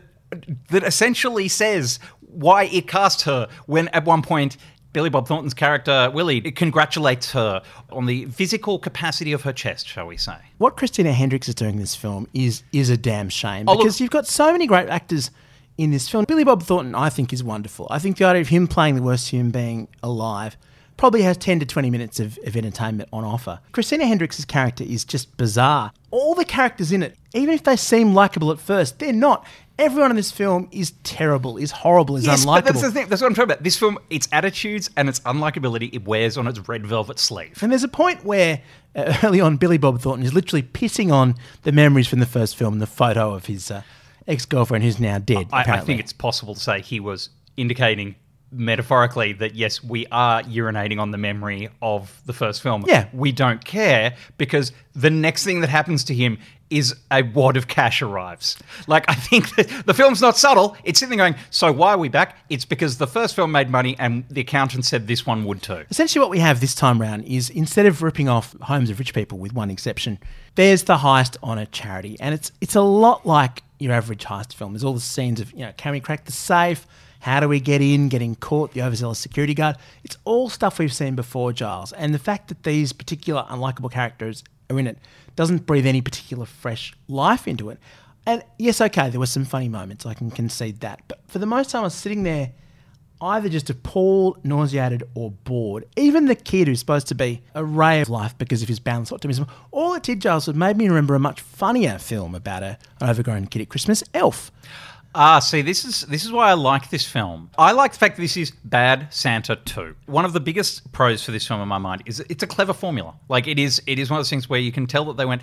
that 0.68 0.84
essentially 0.84 1.48
says 1.48 1.98
why 2.20 2.64
it 2.64 2.88
cast 2.88 3.22
her 3.22 3.48
when 3.66 3.88
at 3.88 4.04
one 4.04 4.22
point 4.22 4.56
Billy 4.94 5.10
Bob 5.10 5.28
Thornton's 5.28 5.52
character 5.52 6.10
Willie 6.14 6.40
congratulates 6.40 7.32
her 7.32 7.62
on 7.90 8.06
the 8.06 8.24
physical 8.26 8.78
capacity 8.78 9.32
of 9.32 9.42
her 9.42 9.52
chest, 9.52 9.86
shall 9.86 10.06
we 10.06 10.16
say? 10.16 10.36
what 10.56 10.76
Christina 10.78 11.12
Hendricks 11.12 11.48
is 11.48 11.54
doing 11.54 11.74
in 11.74 11.80
this 11.80 11.94
film 11.94 12.26
is 12.32 12.62
is 12.72 12.88
a 12.88 12.96
damn 12.96 13.28
shame 13.28 13.68
Oh, 13.68 13.72
look- 13.72 13.82
because 13.82 14.00
you've 14.00 14.10
got 14.10 14.26
so 14.26 14.50
many 14.52 14.66
great 14.66 14.88
actors 14.88 15.30
in 15.76 15.90
this 15.90 16.08
film. 16.08 16.24
Billy 16.26 16.44
Bob 16.44 16.62
Thornton, 16.62 16.94
I 16.94 17.10
think, 17.10 17.32
is 17.32 17.42
wonderful. 17.42 17.88
I 17.90 17.98
think 17.98 18.16
the 18.16 18.24
idea 18.24 18.40
of 18.42 18.48
him 18.48 18.68
playing 18.68 18.94
the 18.94 19.02
worst 19.02 19.28
human 19.30 19.50
being 19.50 19.88
alive 20.04 20.56
probably 20.96 21.22
has 21.22 21.36
10 21.36 21.58
to 21.58 21.66
20 21.66 21.90
minutes 21.90 22.20
of, 22.20 22.38
of 22.46 22.56
entertainment 22.56 23.08
on 23.12 23.24
offer. 23.24 23.58
Christina 23.72 24.06
Hendricks' 24.06 24.44
character 24.44 24.84
is 24.84 25.04
just 25.04 25.36
bizarre. 25.36 25.90
All 26.12 26.36
the 26.36 26.44
characters 26.44 26.92
in 26.92 27.02
it, 27.02 27.16
even 27.34 27.52
if 27.52 27.64
they 27.64 27.74
seem 27.74 28.14
likable 28.14 28.52
at 28.52 28.60
first, 28.60 29.00
they're 29.00 29.12
not. 29.12 29.44
Everyone 29.76 30.10
in 30.10 30.16
this 30.16 30.30
film 30.30 30.68
is 30.70 30.92
terrible, 31.02 31.56
is 31.56 31.72
horrible, 31.72 32.16
is 32.16 32.26
Yes, 32.26 32.44
unlikable. 32.44 32.54
but 32.54 32.64
that's 32.66 32.82
the 32.82 32.90
thing. 32.92 33.08
That's 33.08 33.20
what 33.20 33.28
I'm 33.28 33.34
talking 33.34 33.50
about. 33.50 33.64
This 33.64 33.76
film, 33.76 33.98
its 34.08 34.28
attitudes 34.30 34.88
and 34.96 35.08
its 35.08 35.18
unlikability, 35.20 35.92
it 35.92 36.04
wears 36.06 36.38
on 36.38 36.46
its 36.46 36.60
red 36.68 36.86
velvet 36.86 37.18
sleeve. 37.18 37.60
And 37.60 37.72
there's 37.72 37.82
a 37.82 37.88
point 37.88 38.24
where 38.24 38.60
uh, 38.94 39.18
early 39.24 39.40
on, 39.40 39.56
Billy 39.56 39.78
Bob 39.78 40.00
Thornton 40.00 40.24
is 40.24 40.32
literally 40.32 40.62
pissing 40.62 41.12
on 41.12 41.34
the 41.62 41.72
memories 41.72 42.06
from 42.06 42.20
the 42.20 42.26
first 42.26 42.56
film, 42.56 42.78
the 42.78 42.86
photo 42.86 43.34
of 43.34 43.46
his 43.46 43.70
uh, 43.70 43.82
ex 44.28 44.44
girlfriend 44.46 44.84
who's 44.84 45.00
now 45.00 45.18
dead. 45.18 45.48
I, 45.52 45.62
I 45.62 45.80
think 45.80 45.98
it's 45.98 46.12
possible 46.12 46.54
to 46.54 46.60
say 46.60 46.80
he 46.80 47.00
was 47.00 47.30
indicating 47.56 48.14
metaphorically 48.54 49.32
that 49.34 49.54
yes, 49.54 49.82
we 49.82 50.06
are 50.12 50.42
urinating 50.42 51.00
on 51.00 51.10
the 51.10 51.18
memory 51.18 51.68
of 51.82 52.20
the 52.26 52.32
first 52.32 52.62
film. 52.62 52.84
Yeah. 52.86 53.08
we 53.12 53.32
don't 53.32 53.64
care 53.64 54.14
because 54.38 54.72
the 54.94 55.10
next 55.10 55.44
thing 55.44 55.60
that 55.60 55.68
happens 55.70 56.04
to 56.04 56.14
him 56.14 56.38
is 56.70 56.94
a 57.10 57.22
wad 57.22 57.56
of 57.56 57.68
cash 57.68 58.00
arrives. 58.02 58.56
Like 58.86 59.04
I 59.08 59.14
think 59.14 59.54
the 59.84 59.94
film's 59.94 60.20
not 60.20 60.36
subtle. 60.36 60.76
It's 60.84 60.98
sitting 60.98 61.16
there 61.16 61.30
going, 61.30 61.40
so 61.50 61.70
why 61.72 61.90
are 61.92 61.98
we 61.98 62.08
back? 62.08 62.36
It's 62.48 62.64
because 62.64 62.98
the 62.98 63.06
first 63.06 63.36
film 63.36 63.52
made 63.52 63.70
money 63.70 63.96
and 63.98 64.24
the 64.30 64.40
accountant 64.40 64.84
said 64.84 65.06
this 65.06 65.26
one 65.26 65.44
would 65.44 65.62
too. 65.62 65.84
Essentially, 65.90 66.20
what 66.20 66.30
we 66.30 66.38
have 66.38 66.60
this 66.60 66.74
time 66.74 67.00
round 67.00 67.24
is 67.24 67.50
instead 67.50 67.86
of 67.86 68.02
ripping 68.02 68.28
off 68.28 68.54
homes 68.62 68.90
of 68.90 68.98
rich 68.98 69.14
people, 69.14 69.38
with 69.38 69.52
one 69.52 69.70
exception, 69.70 70.18
there's 70.54 70.84
the 70.84 70.96
heist 70.96 71.36
on 71.42 71.58
a 71.58 71.66
charity, 71.66 72.16
and 72.18 72.34
it's 72.34 72.50
it's 72.60 72.74
a 72.74 72.80
lot 72.80 73.26
like 73.26 73.62
your 73.78 73.92
average 73.92 74.24
heist 74.24 74.54
film. 74.54 74.72
There's 74.72 74.84
all 74.84 74.94
the 74.94 75.00
scenes 75.00 75.40
of 75.40 75.52
you 75.52 75.60
know, 75.60 75.72
can 75.76 75.92
we 75.92 76.00
crack 76.00 76.24
the 76.24 76.32
safe? 76.32 76.86
How 77.24 77.40
do 77.40 77.48
we 77.48 77.58
get 77.58 77.80
in? 77.80 78.10
Getting 78.10 78.34
caught, 78.34 78.74
the 78.74 78.82
overzealous 78.82 79.18
security 79.18 79.54
guard. 79.54 79.76
It's 80.02 80.18
all 80.24 80.50
stuff 80.50 80.78
we've 80.78 80.92
seen 80.92 81.14
before, 81.14 81.54
Giles. 81.54 81.90
And 81.94 82.12
the 82.12 82.18
fact 82.18 82.48
that 82.48 82.64
these 82.64 82.92
particular 82.92 83.46
unlikable 83.48 83.90
characters 83.90 84.44
are 84.68 84.78
in 84.78 84.86
it 84.86 84.98
doesn't 85.34 85.64
breathe 85.64 85.86
any 85.86 86.02
particular 86.02 86.44
fresh 86.44 86.92
life 87.08 87.48
into 87.48 87.70
it. 87.70 87.78
And 88.26 88.44
yes, 88.58 88.78
okay, 88.78 89.08
there 89.08 89.18
were 89.18 89.24
some 89.24 89.46
funny 89.46 89.70
moments. 89.70 90.04
I 90.04 90.12
can 90.12 90.30
concede 90.30 90.80
that. 90.80 91.00
But 91.08 91.20
for 91.26 91.38
the 91.38 91.46
most 91.46 91.70
time, 91.70 91.80
I 91.80 91.84
was 91.84 91.94
sitting 91.94 92.24
there 92.24 92.52
either 93.22 93.48
just 93.48 93.70
appalled, 93.70 94.44
nauseated, 94.44 95.02
or 95.14 95.30
bored. 95.30 95.86
Even 95.96 96.26
the 96.26 96.34
kid 96.34 96.68
who's 96.68 96.80
supposed 96.80 97.08
to 97.08 97.14
be 97.14 97.40
a 97.54 97.64
ray 97.64 98.02
of 98.02 98.10
life 98.10 98.36
because 98.36 98.60
of 98.60 98.68
his 98.68 98.80
boundless 98.80 99.12
optimism, 99.12 99.46
all 99.70 99.94
it 99.94 100.02
did, 100.02 100.20
Giles, 100.20 100.46
was 100.46 100.56
made 100.56 100.76
me 100.76 100.88
remember 100.88 101.14
a 101.14 101.18
much 101.18 101.40
funnier 101.40 101.98
film 101.98 102.34
about 102.34 102.62
a, 102.62 102.76
an 103.00 103.08
overgrown 103.08 103.46
kid 103.46 103.62
at 103.62 103.70
Christmas, 103.70 104.04
Elf. 104.12 104.52
Ah, 105.14 105.38
see, 105.38 105.62
this 105.62 105.84
is 105.84 106.00
this 106.02 106.24
is 106.24 106.32
why 106.32 106.50
I 106.50 106.54
like 106.54 106.90
this 106.90 107.06
film. 107.06 107.50
I 107.56 107.72
like 107.72 107.92
the 107.92 107.98
fact 107.98 108.16
that 108.16 108.22
this 108.22 108.36
is 108.36 108.50
Bad 108.50 109.12
Santa 109.12 109.56
2. 109.56 109.94
One 110.06 110.24
of 110.24 110.32
the 110.32 110.40
biggest 110.40 110.90
pros 110.92 111.22
for 111.22 111.30
this 111.30 111.46
film 111.46 111.60
in 111.60 111.68
my 111.68 111.78
mind 111.78 112.02
is 112.06 112.20
it's 112.28 112.42
a 112.42 112.48
clever 112.48 112.72
formula. 112.72 113.14
Like 113.28 113.46
it 113.46 113.58
is 113.58 113.80
it 113.86 113.98
is 113.98 114.10
one 114.10 114.18
of 114.18 114.24
those 114.24 114.30
things 114.30 114.48
where 114.48 114.60
you 114.60 114.72
can 114.72 114.86
tell 114.86 115.04
that 115.06 115.16
they 115.16 115.24
went 115.24 115.42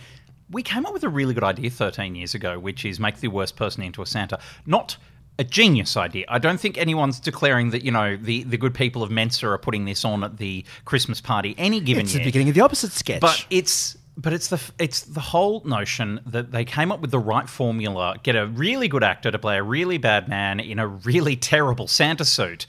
we 0.51 0.63
came 0.63 0.85
up 0.85 0.93
with 0.93 1.03
a 1.03 1.09
really 1.09 1.33
good 1.33 1.43
idea 1.43 1.69
13 1.69 2.15
years 2.15 2.35
ago, 2.35 2.59
which 2.59 2.85
is 2.85 2.99
make 2.99 3.17
the 3.17 3.29
worst 3.29 3.55
person 3.55 3.83
into 3.83 4.01
a 4.01 4.05
Santa. 4.05 4.39
Not 4.65 4.97
a 5.39 5.43
genius 5.43 5.97
idea. 5.97 6.25
I 6.27 6.39
don't 6.39 6.59
think 6.59 6.77
anyone's 6.77 7.19
declaring 7.19 7.69
that, 7.71 7.83
you 7.83 7.91
know, 7.91 8.17
the, 8.17 8.43
the 8.43 8.57
good 8.57 8.75
people 8.75 9.01
of 9.01 9.09
Mensa 9.09 9.47
are 9.47 9.57
putting 9.57 9.85
this 9.85 10.03
on 10.03 10.23
at 10.23 10.37
the 10.37 10.65
Christmas 10.85 11.21
party 11.21 11.55
any 11.57 11.79
given 11.79 12.03
It's 12.03 12.13
year. 12.13 12.19
It's 12.19 12.25
the 12.25 12.27
beginning 12.27 12.49
of 12.49 12.55
the 12.55 12.61
opposite 12.61 12.91
sketch. 12.91 13.21
But 13.21 13.45
it's 13.49 13.97
but 14.21 14.33
it's 14.33 14.47
the 14.47 14.61
it's 14.77 15.01
the 15.01 15.19
whole 15.19 15.61
notion 15.65 16.19
that 16.25 16.51
they 16.51 16.63
came 16.63 16.91
up 16.91 17.01
with 17.01 17.11
the 17.11 17.19
right 17.19 17.49
formula, 17.49 18.15
get 18.23 18.35
a 18.35 18.45
really 18.45 18.87
good 18.87 19.03
actor 19.03 19.31
to 19.31 19.39
play 19.39 19.57
a 19.57 19.63
really 19.63 19.97
bad 19.97 20.27
man 20.27 20.59
in 20.59 20.79
a 20.79 20.87
really 20.87 21.35
terrible 21.51 21.87
Santa 21.87 22.25
suit. 22.25 22.67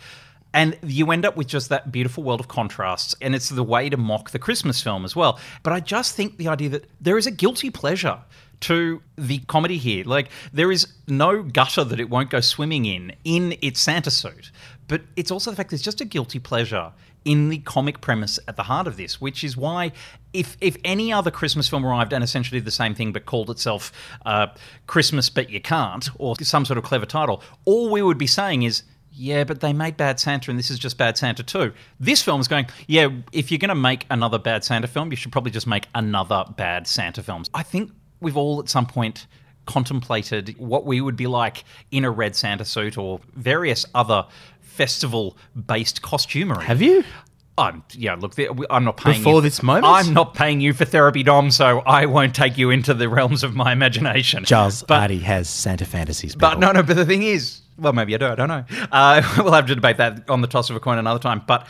And 0.55 0.79
you 0.83 1.11
end 1.11 1.25
up 1.25 1.37
with 1.37 1.47
just 1.47 1.69
that 1.71 1.91
beautiful 1.91 2.23
world 2.23 2.41
of 2.41 2.49
contrasts, 2.49 3.15
and 3.21 3.35
it's 3.35 3.49
the 3.49 3.63
way 3.63 3.89
to 3.89 3.97
mock 3.97 4.31
the 4.31 4.39
Christmas 4.39 4.83
film 4.83 5.05
as 5.05 5.17
well. 5.17 5.39
But 5.63 5.73
I 5.73 5.81
just 5.81 6.15
think 6.15 6.37
the 6.37 6.49
idea 6.49 6.69
that 6.71 6.87
there 7.01 7.17
is 7.17 7.27
a 7.27 7.31
guilty 7.31 7.71
pleasure 7.71 8.19
to 8.61 9.03
the 9.17 9.39
comedy 9.41 9.77
here. 9.77 10.05
Like, 10.05 10.31
there 10.53 10.71
is 10.71 10.87
no 11.09 11.43
gutter 11.43 11.85
that 11.85 11.99
it 11.99 12.09
won't 12.09 12.31
go 12.31 12.41
swimming 12.41 12.85
in, 12.85 13.13
in 13.25 13.57
its 13.61 13.81
Santa 13.81 14.11
suit. 14.11 14.51
But 14.89 15.03
it's 15.17 15.31
also 15.31 15.51
the 15.51 15.57
fact 15.57 15.71
there's 15.71 15.83
just 15.83 16.01
a 16.01 16.05
guilty 16.05 16.39
pleasure 16.39 16.93
in 17.25 17.49
the 17.49 17.59
comic 17.59 18.01
premise 18.01 18.39
at 18.49 18.57
the 18.57 18.65
heart 18.65 18.87
of 18.87 18.97
this, 18.97 19.21
which 19.21 19.45
is 19.45 19.57
why 19.57 19.93
if 20.33 20.57
if 20.61 20.77
any 20.85 21.13
other 21.13 21.31
Christmas 21.31 21.69
film 21.69 21.87
arrived 21.87 22.13
and 22.13 22.25
essentially 22.25 22.59
did 22.59 22.65
the 22.65 22.71
same 22.71 22.95
thing 22.95 23.13
but 23.13 23.27
called 23.27 23.51
itself 23.51 23.93
uh, 24.27 24.49
Christmas 24.87 25.31
but 25.31 25.51
you 25.51 25.61
can't 25.61 26.09
or 26.19 26.35
some 26.41 26.65
sort 26.65 26.79
of 26.79 26.85
clever 26.85 27.07
title, 27.07 27.43
all 27.65 27.91
we 27.91 28.03
would 28.03 28.19
be 28.19 28.27
saying 28.27 28.63
is. 28.63 28.83
Yeah, 29.15 29.45
but 29.45 29.61
they 29.61 29.73
made 29.73 29.97
Bad 29.97 30.19
Santa, 30.19 30.51
and 30.51 30.59
this 30.59 30.71
is 30.71 30.79
just 30.79 30.97
Bad 30.97 31.19
Santa 31.19 31.43
too. 31.43 31.73
This 32.01 32.23
film 32.23 32.41
is 32.41 32.49
going, 32.49 32.67
yeah, 32.87 33.09
if 33.33 33.51
you're 33.51 33.59
going 33.59 33.69
to 33.69 33.75
make 33.75 34.07
another 34.11 34.39
Bad 34.39 34.65
Santa 34.65 34.87
film, 34.89 35.11
you 35.11 35.17
should 35.17 35.33
probably 35.33 35.51
just 35.51 35.67
make 35.67 35.87
another 35.95 36.45
Bad 36.57 36.87
Santa 36.87 37.23
film. 37.23 37.45
I 37.53 37.63
think 37.63 37.91
we've 38.21 38.37
all 38.37 38.61
at 38.61 38.69
some 38.69 38.87
point 38.87 39.27
contemplated 39.67 40.57
what 40.59 40.85
we 40.87 41.01
would 41.01 41.17
be 41.17 41.27
like 41.27 41.65
in 41.91 42.05
a 42.05 42.11
red 42.11 42.35
Santa 42.37 42.65
suit 42.65 42.97
or 42.99 43.21
various 43.35 43.85
other 43.95 44.27
festival 44.61 45.37
based 45.67 46.03
costumery. 46.03 46.63
Have 46.63 46.81
you? 46.83 47.05
I'm 47.59 47.83
yeah. 47.93 48.15
Look, 48.15 48.35
I'm 48.71 48.85
not 48.85 48.97
paying 48.97 49.19
Before 49.19 49.35
you- 49.37 49.41
this 49.43 49.63
moment? 49.63 49.87
I'm 49.87 50.15
not 50.15 50.35
paying 50.35 50.61
you 50.61 50.73
for 50.73 50.85
therapy, 50.85 51.23
Dom. 51.23 51.51
So 51.51 51.81
I 51.81 52.07
won't 52.07 52.35
take 52.35 52.57
you 52.57 52.71
into 52.71 52.95
the 52.95 53.09
realms 53.09 53.45
of 53.45 53.55
my 53.55 53.73
imagination. 53.73 54.45
Charles 54.45 54.83
but 54.83 55.01
Artie 55.01 55.19
has 55.19 55.49
Santa 55.51 55.85
fantasies. 55.85 56.35
but 56.35 56.59
no, 56.59 56.73
no. 56.73 56.83
But 56.83 56.97
the 56.97 57.05
thing 57.05 57.23
is, 57.23 57.61
well, 57.79 57.93
maybe 57.93 58.15
I 58.15 58.19
do. 58.19 58.27
I 58.27 58.35
don't 58.35 58.49
know. 58.49 58.65
Uh, 58.91 59.23
we'll 59.39 59.53
have 59.53 59.67
to 59.67 59.75
debate 59.75 59.97
that 59.99 60.29
on 60.29 60.41
the 60.41 60.47
toss 60.47 60.71
of 60.71 60.77
a 60.77 60.81
coin 60.81 60.99
another 60.99 61.21
time. 61.21 61.43
But 61.47 61.67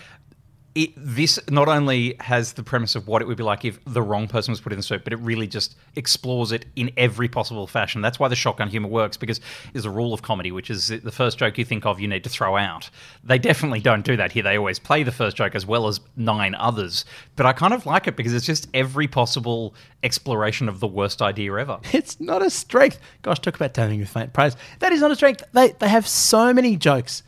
it, 0.75 0.93
this 0.97 1.39
not 1.51 1.69
only 1.69 2.17
has 2.21 2.55
the 2.55 2.63
premise 2.63 2.95
of 2.95 3.07
what 3.07 3.21
it 3.21 3.29
would 3.29 3.37
be 3.37 3.43
like 3.43 3.65
if 3.65 3.79
the 3.85 4.01
wrong 4.01 4.27
person 4.27 4.53
was 4.53 4.61
put 4.61 4.73
in 4.73 4.79
the 4.79 4.83
suit, 4.83 5.05
but 5.05 5.13
it 5.13 5.17
really 5.17 5.47
just 5.47 5.77
explores 5.97 6.51
it 6.51 6.65
in 6.77 6.91
every 6.97 7.29
possible 7.29 7.67
fashion. 7.67 8.01
That's 8.01 8.19
why 8.19 8.29
the 8.29 8.37
shotgun 8.37 8.69
humor 8.69 8.89
works 8.89 9.19
because 9.19 9.41
there's 9.73 9.85
a 9.85 9.91
rule 9.91 10.15
of 10.15 10.23
comedy, 10.23 10.51
which 10.51 10.71
is 10.71 10.89
the 10.89 11.13
first 11.13 11.39
joke 11.39 11.59
you 11.59 11.65
think 11.65 11.85
of, 11.85 12.01
you 12.01 12.09
need 12.09 12.25
to 12.25 12.31
throw 12.31 12.57
out. 12.57 12.89
They 13.23 13.39
definitely 13.39 13.81
don't 13.81 14.05
do 14.05 14.17
that 14.17 14.33
here. 14.33 14.43
They 14.43 14.57
always 14.57 14.79
play 14.79 15.03
the 15.03 15.13
first 15.13 15.37
joke 15.37 15.55
as 15.55 15.67
well 15.67 15.87
as 15.89 16.01
nine 16.17 16.55
others. 16.55 17.05
But 17.37 17.45
I 17.45 17.53
kind 17.53 17.75
of 17.75 17.85
like 17.85 18.07
it 18.07 18.17
because 18.17 18.33
it's 18.33 18.47
just 18.47 18.69
every 18.73 19.07
possible 19.07 19.75
exploration 20.03 20.69
of 20.71 20.81
the 20.81 20.89
worst 20.89 21.21
idea 21.21 21.55
ever. 21.59 21.81
It's 22.03 22.19
not 22.19 22.45
a 22.45 22.51
strength. 22.51 22.99
Gosh, 23.21 23.39
talk 23.39 23.55
about 23.55 23.75
telling 23.75 24.01
with 24.01 24.09
faint 24.09 24.33
praise. 24.33 24.57
That 24.81 24.93
is 24.93 25.01
not 25.01 25.13
a 25.13 25.17
strength. 25.17 25.45
They 25.53 25.73
they 25.73 25.89
have 25.89 26.09
so 26.09 26.53
many 26.53 26.77
jokes 26.77 27.23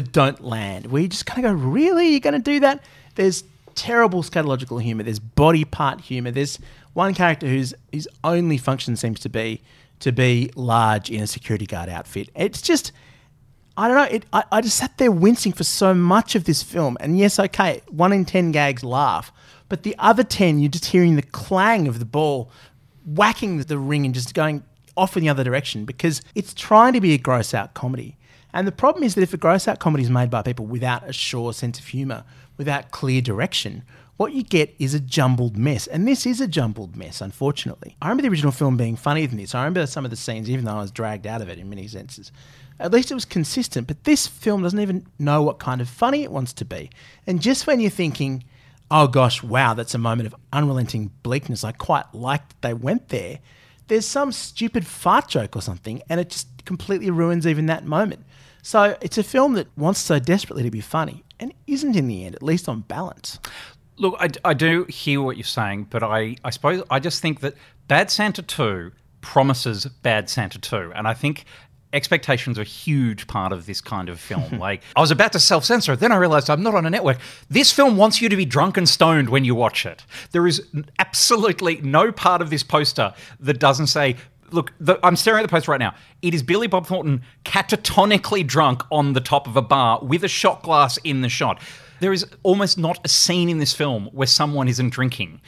don't 0.00 0.42
land. 0.42 0.86
Where 0.86 1.02
you 1.02 1.08
just 1.08 1.26
kind 1.26 1.44
of 1.44 1.52
go, 1.52 1.68
really? 1.68 2.08
You're 2.08 2.20
going 2.20 2.34
to 2.34 2.38
do 2.40 2.60
that? 2.60 2.82
There's 3.14 3.44
terrible 3.74 4.22
scatological 4.22 4.82
humor. 4.82 5.02
There's 5.02 5.18
body 5.18 5.64
part 5.64 6.00
humor. 6.00 6.30
There's 6.30 6.58
one 6.94 7.14
character 7.14 7.46
whose 7.46 7.74
his 7.92 8.08
only 8.24 8.58
function 8.58 8.96
seems 8.96 9.20
to 9.20 9.28
be 9.28 9.62
to 10.00 10.12
be 10.12 10.50
large 10.54 11.10
in 11.10 11.22
a 11.22 11.26
security 11.26 11.66
guard 11.66 11.88
outfit. 11.88 12.28
It's 12.34 12.62
just. 12.62 12.92
I 13.76 13.86
don't 13.86 13.96
know. 13.96 14.16
It, 14.16 14.26
I, 14.32 14.42
I 14.50 14.60
just 14.60 14.76
sat 14.76 14.98
there 14.98 15.12
wincing 15.12 15.52
for 15.52 15.62
so 15.62 15.94
much 15.94 16.34
of 16.34 16.42
this 16.42 16.64
film. 16.64 16.96
And 16.98 17.16
yes, 17.16 17.38
okay, 17.38 17.80
one 17.88 18.12
in 18.12 18.24
10 18.24 18.50
gags 18.50 18.82
laugh. 18.82 19.30
But 19.68 19.84
the 19.84 19.94
other 20.00 20.24
10, 20.24 20.58
you're 20.58 20.68
just 20.68 20.86
hearing 20.86 21.14
the 21.14 21.22
clang 21.22 21.86
of 21.86 22.00
the 22.00 22.04
ball 22.04 22.50
whacking 23.04 23.58
the 23.58 23.78
ring 23.78 24.04
and 24.04 24.12
just 24.12 24.34
going 24.34 24.64
off 24.96 25.16
in 25.16 25.22
the 25.22 25.28
other 25.28 25.44
direction 25.44 25.84
because 25.84 26.20
it's 26.34 26.52
trying 26.52 26.92
to 26.92 27.00
be 27.00 27.14
a 27.14 27.18
gross 27.18 27.54
out 27.54 27.74
comedy. 27.74 28.17
And 28.58 28.66
the 28.66 28.72
problem 28.72 29.04
is 29.04 29.14
that 29.14 29.22
if 29.22 29.32
a 29.32 29.36
gross 29.36 29.68
out 29.68 29.78
comedy 29.78 30.02
is 30.02 30.10
made 30.10 30.30
by 30.30 30.42
people 30.42 30.66
without 30.66 31.08
a 31.08 31.12
sure 31.12 31.52
sense 31.52 31.78
of 31.78 31.86
humour, 31.86 32.24
without 32.56 32.90
clear 32.90 33.20
direction, 33.20 33.84
what 34.16 34.32
you 34.32 34.42
get 34.42 34.74
is 34.80 34.94
a 34.94 34.98
jumbled 34.98 35.56
mess. 35.56 35.86
And 35.86 36.08
this 36.08 36.26
is 36.26 36.40
a 36.40 36.48
jumbled 36.48 36.96
mess, 36.96 37.20
unfortunately. 37.20 37.96
I 38.02 38.06
remember 38.06 38.22
the 38.22 38.30
original 38.30 38.50
film 38.50 38.76
being 38.76 38.96
funnier 38.96 39.28
than 39.28 39.36
this. 39.36 39.54
I 39.54 39.60
remember 39.60 39.86
some 39.86 40.04
of 40.04 40.10
the 40.10 40.16
scenes, 40.16 40.50
even 40.50 40.64
though 40.64 40.72
I 40.72 40.80
was 40.80 40.90
dragged 40.90 41.24
out 41.24 41.40
of 41.40 41.48
it 41.48 41.60
in 41.60 41.70
many 41.70 41.86
senses. 41.86 42.32
At 42.80 42.90
least 42.90 43.12
it 43.12 43.14
was 43.14 43.24
consistent, 43.24 43.86
but 43.86 44.02
this 44.02 44.26
film 44.26 44.64
doesn't 44.64 44.80
even 44.80 45.06
know 45.20 45.40
what 45.40 45.60
kind 45.60 45.80
of 45.80 45.88
funny 45.88 46.24
it 46.24 46.32
wants 46.32 46.52
to 46.54 46.64
be. 46.64 46.90
And 47.28 47.40
just 47.40 47.64
when 47.68 47.78
you're 47.78 47.90
thinking, 47.90 48.42
oh 48.90 49.06
gosh, 49.06 49.40
wow, 49.40 49.74
that's 49.74 49.94
a 49.94 49.98
moment 49.98 50.26
of 50.26 50.34
unrelenting 50.52 51.12
bleakness, 51.22 51.62
I 51.62 51.70
quite 51.70 52.12
like 52.12 52.48
that 52.48 52.62
they 52.62 52.74
went 52.74 53.10
there, 53.10 53.38
there's 53.86 54.04
some 54.04 54.32
stupid 54.32 54.84
fart 54.84 55.28
joke 55.28 55.54
or 55.54 55.62
something, 55.62 56.02
and 56.08 56.18
it 56.18 56.30
just 56.30 56.48
completely 56.64 57.10
ruins 57.10 57.46
even 57.46 57.66
that 57.66 57.86
moment. 57.86 58.24
So 58.62 58.96
it's 59.00 59.18
a 59.18 59.22
film 59.22 59.54
that 59.54 59.68
wants 59.76 60.00
so 60.00 60.18
desperately 60.18 60.62
to 60.62 60.70
be 60.70 60.80
funny 60.80 61.24
and 61.40 61.54
isn't 61.66 61.96
in 61.96 62.08
the 62.08 62.24
end, 62.24 62.34
at 62.34 62.42
least 62.42 62.68
on 62.68 62.80
balance. 62.82 63.38
Look, 63.96 64.16
I, 64.18 64.28
I 64.44 64.54
do 64.54 64.84
hear 64.84 65.20
what 65.20 65.36
you're 65.36 65.44
saying, 65.44 65.88
but 65.90 66.02
I, 66.02 66.36
I 66.44 66.50
suppose 66.50 66.82
I 66.90 67.00
just 67.00 67.20
think 67.20 67.40
that 67.40 67.54
Bad 67.88 68.10
Santa 68.10 68.42
2 68.42 68.92
promises 69.20 69.86
Bad 70.02 70.28
Santa 70.28 70.58
2. 70.58 70.92
And 70.94 71.08
I 71.08 71.14
think 71.14 71.44
expectations 71.92 72.58
are 72.58 72.62
a 72.62 72.64
huge 72.64 73.26
part 73.26 73.52
of 73.52 73.66
this 73.66 73.80
kind 73.80 74.08
of 74.08 74.20
film. 74.20 74.58
like, 74.58 74.82
I 74.94 75.00
was 75.00 75.10
about 75.10 75.32
to 75.32 75.40
self 75.40 75.64
censor, 75.64 75.96
then 75.96 76.12
I 76.12 76.16
realized 76.16 76.50
I'm 76.50 76.62
not 76.62 76.74
on 76.74 76.86
a 76.86 76.90
network. 76.90 77.18
This 77.48 77.72
film 77.72 77.96
wants 77.96 78.20
you 78.20 78.28
to 78.28 78.36
be 78.36 78.44
drunk 78.44 78.76
and 78.76 78.88
stoned 78.88 79.30
when 79.30 79.44
you 79.44 79.54
watch 79.54 79.86
it. 79.86 80.04
There 80.32 80.46
is 80.46 80.66
absolutely 80.98 81.80
no 81.80 82.12
part 82.12 82.42
of 82.42 82.50
this 82.50 82.62
poster 82.62 83.14
that 83.40 83.58
doesn't 83.58 83.88
say, 83.88 84.16
Look, 84.50 84.72
the, 84.80 84.98
I'm 85.02 85.16
staring 85.16 85.40
at 85.40 85.42
the 85.42 85.48
post 85.48 85.68
right 85.68 85.80
now. 85.80 85.94
It 86.22 86.34
is 86.34 86.42
Billy 86.42 86.66
Bob 86.66 86.86
Thornton 86.86 87.22
catatonically 87.44 88.46
drunk 88.46 88.82
on 88.90 89.12
the 89.12 89.20
top 89.20 89.46
of 89.46 89.56
a 89.56 89.62
bar 89.62 90.00
with 90.02 90.24
a 90.24 90.28
shot 90.28 90.62
glass 90.62 90.98
in 90.98 91.20
the 91.20 91.28
shot. 91.28 91.60
There 92.00 92.12
is 92.12 92.24
almost 92.42 92.78
not 92.78 93.00
a 93.04 93.08
scene 93.08 93.48
in 93.48 93.58
this 93.58 93.74
film 93.74 94.08
where 94.12 94.26
someone 94.26 94.68
isn't 94.68 94.90
drinking. 94.90 95.40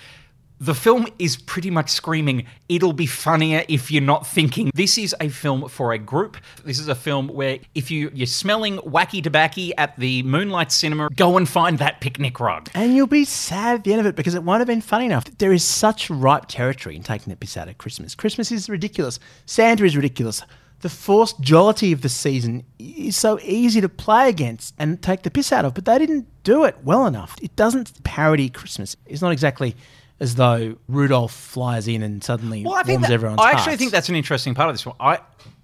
The 0.62 0.74
film 0.74 1.06
is 1.18 1.38
pretty 1.38 1.70
much 1.70 1.88
screaming, 1.88 2.44
it'll 2.68 2.92
be 2.92 3.06
funnier 3.06 3.64
if 3.66 3.90
you're 3.90 4.02
not 4.02 4.26
thinking. 4.26 4.70
This 4.74 4.98
is 4.98 5.16
a 5.18 5.30
film 5.30 5.70
for 5.70 5.94
a 5.94 5.98
group. 5.98 6.36
This 6.62 6.78
is 6.78 6.86
a 6.86 6.94
film 6.94 7.28
where 7.28 7.60
if 7.74 7.90
you, 7.90 8.10
you're 8.12 8.26
smelling 8.26 8.76
wacky 8.78 9.22
tobacco 9.22 9.70
at 9.78 9.98
the 9.98 10.22
Moonlight 10.24 10.70
Cinema, 10.70 11.08
go 11.16 11.38
and 11.38 11.48
find 11.48 11.78
that 11.78 12.02
picnic 12.02 12.38
rug. 12.40 12.68
And 12.74 12.94
you'll 12.94 13.06
be 13.06 13.24
sad 13.24 13.76
at 13.76 13.84
the 13.84 13.92
end 13.92 14.00
of 14.00 14.06
it 14.06 14.16
because 14.16 14.34
it 14.34 14.42
won't 14.42 14.60
have 14.60 14.66
been 14.66 14.82
funny 14.82 15.06
enough. 15.06 15.24
There 15.38 15.54
is 15.54 15.64
such 15.64 16.10
ripe 16.10 16.44
territory 16.46 16.94
in 16.94 17.04
taking 17.04 17.30
the 17.30 17.38
piss 17.38 17.56
out 17.56 17.68
of 17.68 17.78
Christmas. 17.78 18.14
Christmas 18.14 18.52
is 18.52 18.68
ridiculous. 18.68 19.18
Santa 19.46 19.86
is 19.86 19.96
ridiculous. 19.96 20.42
The 20.80 20.90
forced 20.90 21.40
jollity 21.40 21.90
of 21.92 22.02
the 22.02 22.10
season 22.10 22.64
is 22.78 23.16
so 23.16 23.38
easy 23.40 23.80
to 23.80 23.88
play 23.88 24.28
against 24.28 24.74
and 24.78 25.00
take 25.00 25.22
the 25.22 25.30
piss 25.30 25.52
out 25.52 25.64
of, 25.64 25.72
but 25.72 25.86
they 25.86 25.98
didn't 25.98 26.26
do 26.42 26.64
it 26.64 26.76
well 26.84 27.06
enough. 27.06 27.36
It 27.40 27.56
doesn't 27.56 28.02
parody 28.04 28.50
Christmas. 28.50 28.96
It's 29.06 29.22
not 29.22 29.32
exactly 29.32 29.74
as 30.20 30.34
though 30.36 30.76
Rudolph 30.88 31.32
flies 31.32 31.88
in 31.88 32.02
and 32.02 32.22
suddenly 32.22 32.64
Well, 32.64 32.74
I 32.74 32.82
think 32.82 32.98
warms 33.00 33.08
that- 33.08 33.14
everyone's 33.14 33.40
I 33.40 33.50
actually 33.52 33.62
hearts. 33.70 33.78
think 33.78 33.90
that's 33.92 34.08
an 34.08 34.16
interesting 34.16 34.54
part 34.54 34.68
of 34.68 34.74
this 34.74 34.84
one. 34.86 34.96
I 35.00 35.18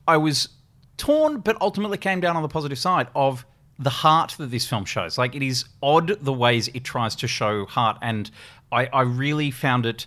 I 0.09 0.17
was 0.17 0.49
torn, 0.97 1.41
but 1.41 1.57
ultimately 1.61 1.99
came 1.99 2.21
down 2.21 2.37
on 2.37 2.43
the 2.43 2.49
positive 2.49 2.79
side 2.79 3.09
of 3.15 3.45
the 3.79 3.91
heart 3.91 4.35
that 4.39 4.51
this 4.51 4.67
film 4.67 4.85
shows. 4.87 5.19
Like 5.19 5.35
it 5.35 5.43
is 5.43 5.65
odd 5.83 6.17
the 6.23 6.33
ways 6.33 6.69
it 6.69 6.85
tries 6.85 7.15
to 7.17 7.29
show 7.29 7.67
heart, 7.67 7.99
and 8.01 8.31
I, 8.73 8.87
I 8.87 9.03
really 9.03 9.51
found 9.51 9.85
it. 9.85 10.07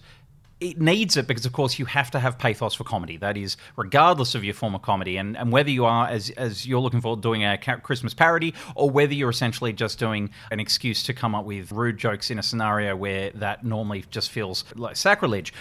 It 0.61 0.81
needs 0.81 1.15
it 1.15 1.25
because, 1.25 1.45
of 1.45 1.53
course, 1.53 1.79
you 1.79 1.85
have 1.85 2.11
to 2.11 2.19
have 2.19 2.37
pathos 2.37 2.75
for 2.75 2.83
comedy. 2.83 3.15
That 3.15 3.37
is, 3.37 3.55
regardless 3.77 4.35
of 4.35 4.43
your 4.43 4.53
form 4.53 4.75
of 4.75 4.81
comedy, 4.81 5.15
and, 5.15 5.37
and 5.37 5.53
whether 5.53 5.69
you 5.69 5.85
are, 5.85 6.07
as, 6.07 6.31
as 6.31 6.67
you're 6.67 6.81
looking 6.81 6.99
for, 6.99 7.15
doing 7.15 7.45
a 7.45 7.57
Christmas 7.57 8.13
parody, 8.13 8.53
or 8.75 8.89
whether 8.89 9.13
you're 9.13 9.29
essentially 9.29 9.71
just 9.71 9.99
doing 9.99 10.29
an 10.51 10.59
excuse 10.59 11.01
to 11.03 11.13
come 11.13 11.33
up 11.33 11.45
with 11.45 11.71
rude 11.71 11.97
jokes 11.97 12.29
in 12.29 12.39
a 12.39 12.43
scenario 12.43 12.93
where 12.95 13.29
that 13.35 13.63
normally 13.63 14.03
just 14.11 14.31
feels 14.31 14.65
like 14.75 14.97
sacrilege 14.97 15.53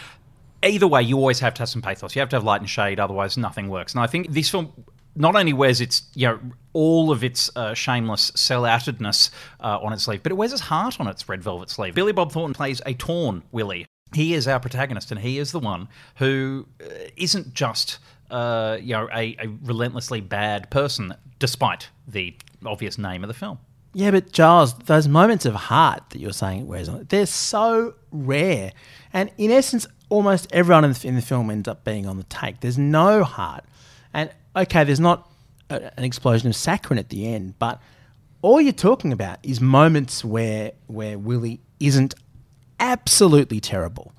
either 0.63 0.89
way, 0.89 1.03
you 1.03 1.17
always 1.17 1.41
have 1.41 1.55
to 1.55 1.63
have 1.63 1.69
some 1.69 1.83
pathos. 1.83 2.15
You 2.15 2.21
have 2.21 2.29
to 2.31 2.37
have 2.37 2.45
light 2.45 2.61
and 2.61 2.69
shade, 2.69 2.99
otherwise 2.99 3.37
nothing 3.37 3.69
works. 3.69 3.95
And 3.95 4.03
I 4.03 4.07
think 4.07 4.33
this 4.33 4.51
film 4.51 4.73
not 5.15 5.35
only 5.35 5.53
wears 5.53 5.81
its 5.81 6.03
you 6.15 6.29
know 6.29 6.41
all 6.73 7.11
of 7.11 7.25
its 7.25 7.51
uh, 7.57 7.75
shameless 7.75 8.31
sell-outedness 8.35 9.31
uh, 9.61 9.79
on 9.83 9.93
its 9.93 10.05
sleeve, 10.05 10.23
but 10.23 10.33
it 10.33 10.37
wears 10.37 10.53
its 10.53 10.63
heart 10.63 11.01
on 11.01 11.09
its 11.09 11.29
red 11.29 11.43
velvet 11.43 11.71
sleeve. 11.71 11.95
Billy 11.95 12.13
Bob 12.13 12.33
Thornton 12.33 12.55
plays 12.55 12.81
a 12.87 12.95
torn 12.95 13.43
Willie. 13.53 13.87
He 14.15 14.35
is 14.35 14.49
our 14.49 14.61
protagonist, 14.61 15.11
and 15.11 15.21
he 15.21 15.39
is 15.39 15.53
the 15.53 15.59
one 15.59 15.89
who 16.17 16.67
uh, 16.83 16.87
isn't 17.17 17.55
just 17.55 17.99
uh, 18.31 18.79
you 18.81 18.95
know 18.95 19.09
a, 19.13 19.37
a 19.41 19.49
relentlessly 19.63 20.21
bad 20.21 20.71
person, 20.71 21.15
despite 21.39 21.89
the 22.07 22.35
obvious 22.65 22.99
name 22.99 23.23
of 23.23 23.29
the 23.29 23.35
film. 23.35 23.59
Yeah, 23.95 24.11
but 24.11 24.33
Giles, 24.33 24.75
those 24.75 25.09
moments 25.09 25.47
of 25.47 25.55
heart 25.55 26.03
that 26.11 26.21
you're 26.21 26.33
saying 26.33 26.63
it 26.63 26.67
wears 26.67 26.89
on 26.89 27.07
they're 27.09 27.27
so 27.27 27.95
rare. 28.11 28.73
And 29.13 29.31
in 29.39 29.51
essence, 29.51 29.87
almost 30.09 30.47
everyone 30.53 30.85
in 30.85 30.93
the, 30.93 31.09
in 31.09 31.15
the 31.15 31.23
film 31.23 31.51
ends 31.51 31.69
up 31.69 31.85
being 31.85 32.07
on 32.07 32.17
the 32.17 32.25
take. 32.25 32.61
There's 32.61 32.79
no 32.79 33.25
heart. 33.25 33.65
And 34.13 34.31
okay, 34.55 34.85
there's 34.85 35.01
not 35.01 35.31
a, 35.71 35.91
an 35.99 36.05
explosion 36.05 36.49
of 36.49 36.57
saccharine 36.57 36.99
at 36.99 37.09
the 37.09 37.33
end, 37.33 37.59
but 37.59 37.81
all 38.43 38.61
you're 38.61 38.73
talking 38.73 39.13
about 39.13 39.39
is 39.43 39.61
moments 39.61 40.25
where 40.25 40.73
where 40.87 41.19
Willie 41.19 41.61
isn't 41.81 42.15
absolutely 42.81 43.61
terrible, 43.61 44.13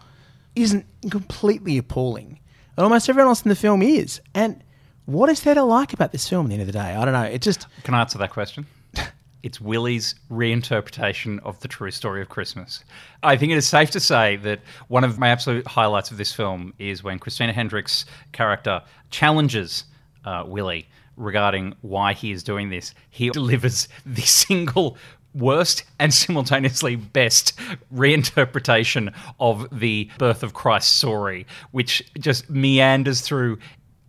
isn't 0.55 0.85
completely 1.09 1.77
appalling, 1.77 2.39
and 2.77 2.83
almost 2.83 3.09
everyone 3.09 3.29
else 3.29 3.43
in 3.43 3.49
the 3.49 3.55
film 3.55 3.81
is. 3.81 4.21
And 4.33 4.63
what 5.05 5.29
is 5.29 5.41
there 5.41 5.55
to 5.55 5.63
like 5.63 5.93
about 5.93 6.11
this 6.11 6.27
film 6.29 6.45
at 6.45 6.49
the 6.49 6.53
end 6.55 6.61
of 6.61 6.67
the 6.67 6.73
day? 6.73 6.95
I 6.95 7.03
don't 7.03 7.13
know. 7.13 7.23
It 7.23 7.41
just 7.41 7.67
Can 7.83 7.93
I 7.93 8.01
answer 8.01 8.17
that 8.17 8.31
question? 8.31 8.65
It's 9.41 9.61
Willie's 9.61 10.15
reinterpretation 10.29 11.39
of 11.43 11.57
the 11.61 11.69
true 11.69 11.91
story 11.91 12.21
of 12.21 12.27
Christmas. 12.27 12.83
I 13.23 13.37
think 13.37 13.53
it 13.53 13.57
is 13.57 13.65
safe 13.65 13.89
to 13.91 13.99
say 14.01 14.35
that 14.35 14.59
one 14.89 15.05
of 15.05 15.17
my 15.17 15.29
absolute 15.29 15.65
highlights 15.65 16.11
of 16.11 16.17
this 16.17 16.33
film 16.33 16.73
is 16.77 17.05
when 17.05 17.19
Christina 17.19 17.53
Hendricks' 17.53 18.03
character 18.33 18.81
challenges 19.11 19.85
uh, 20.25 20.43
Willie 20.45 20.89
regarding 21.15 21.73
why 21.81 22.11
he 22.11 22.31
is 22.31 22.43
doing 22.43 22.69
this. 22.69 22.93
He 23.11 23.29
delivers 23.31 23.87
the 24.05 24.23
single 24.23 24.97
worst 25.39 25.83
and 25.99 26.13
simultaneously 26.23 26.95
best 26.95 27.57
reinterpretation 27.93 29.13
of 29.39 29.67
the 29.77 30.09
birth 30.17 30.43
of 30.43 30.53
Christ 30.53 30.97
story, 30.97 31.47
which 31.71 32.03
just 32.19 32.49
meanders 32.49 33.21
through 33.21 33.57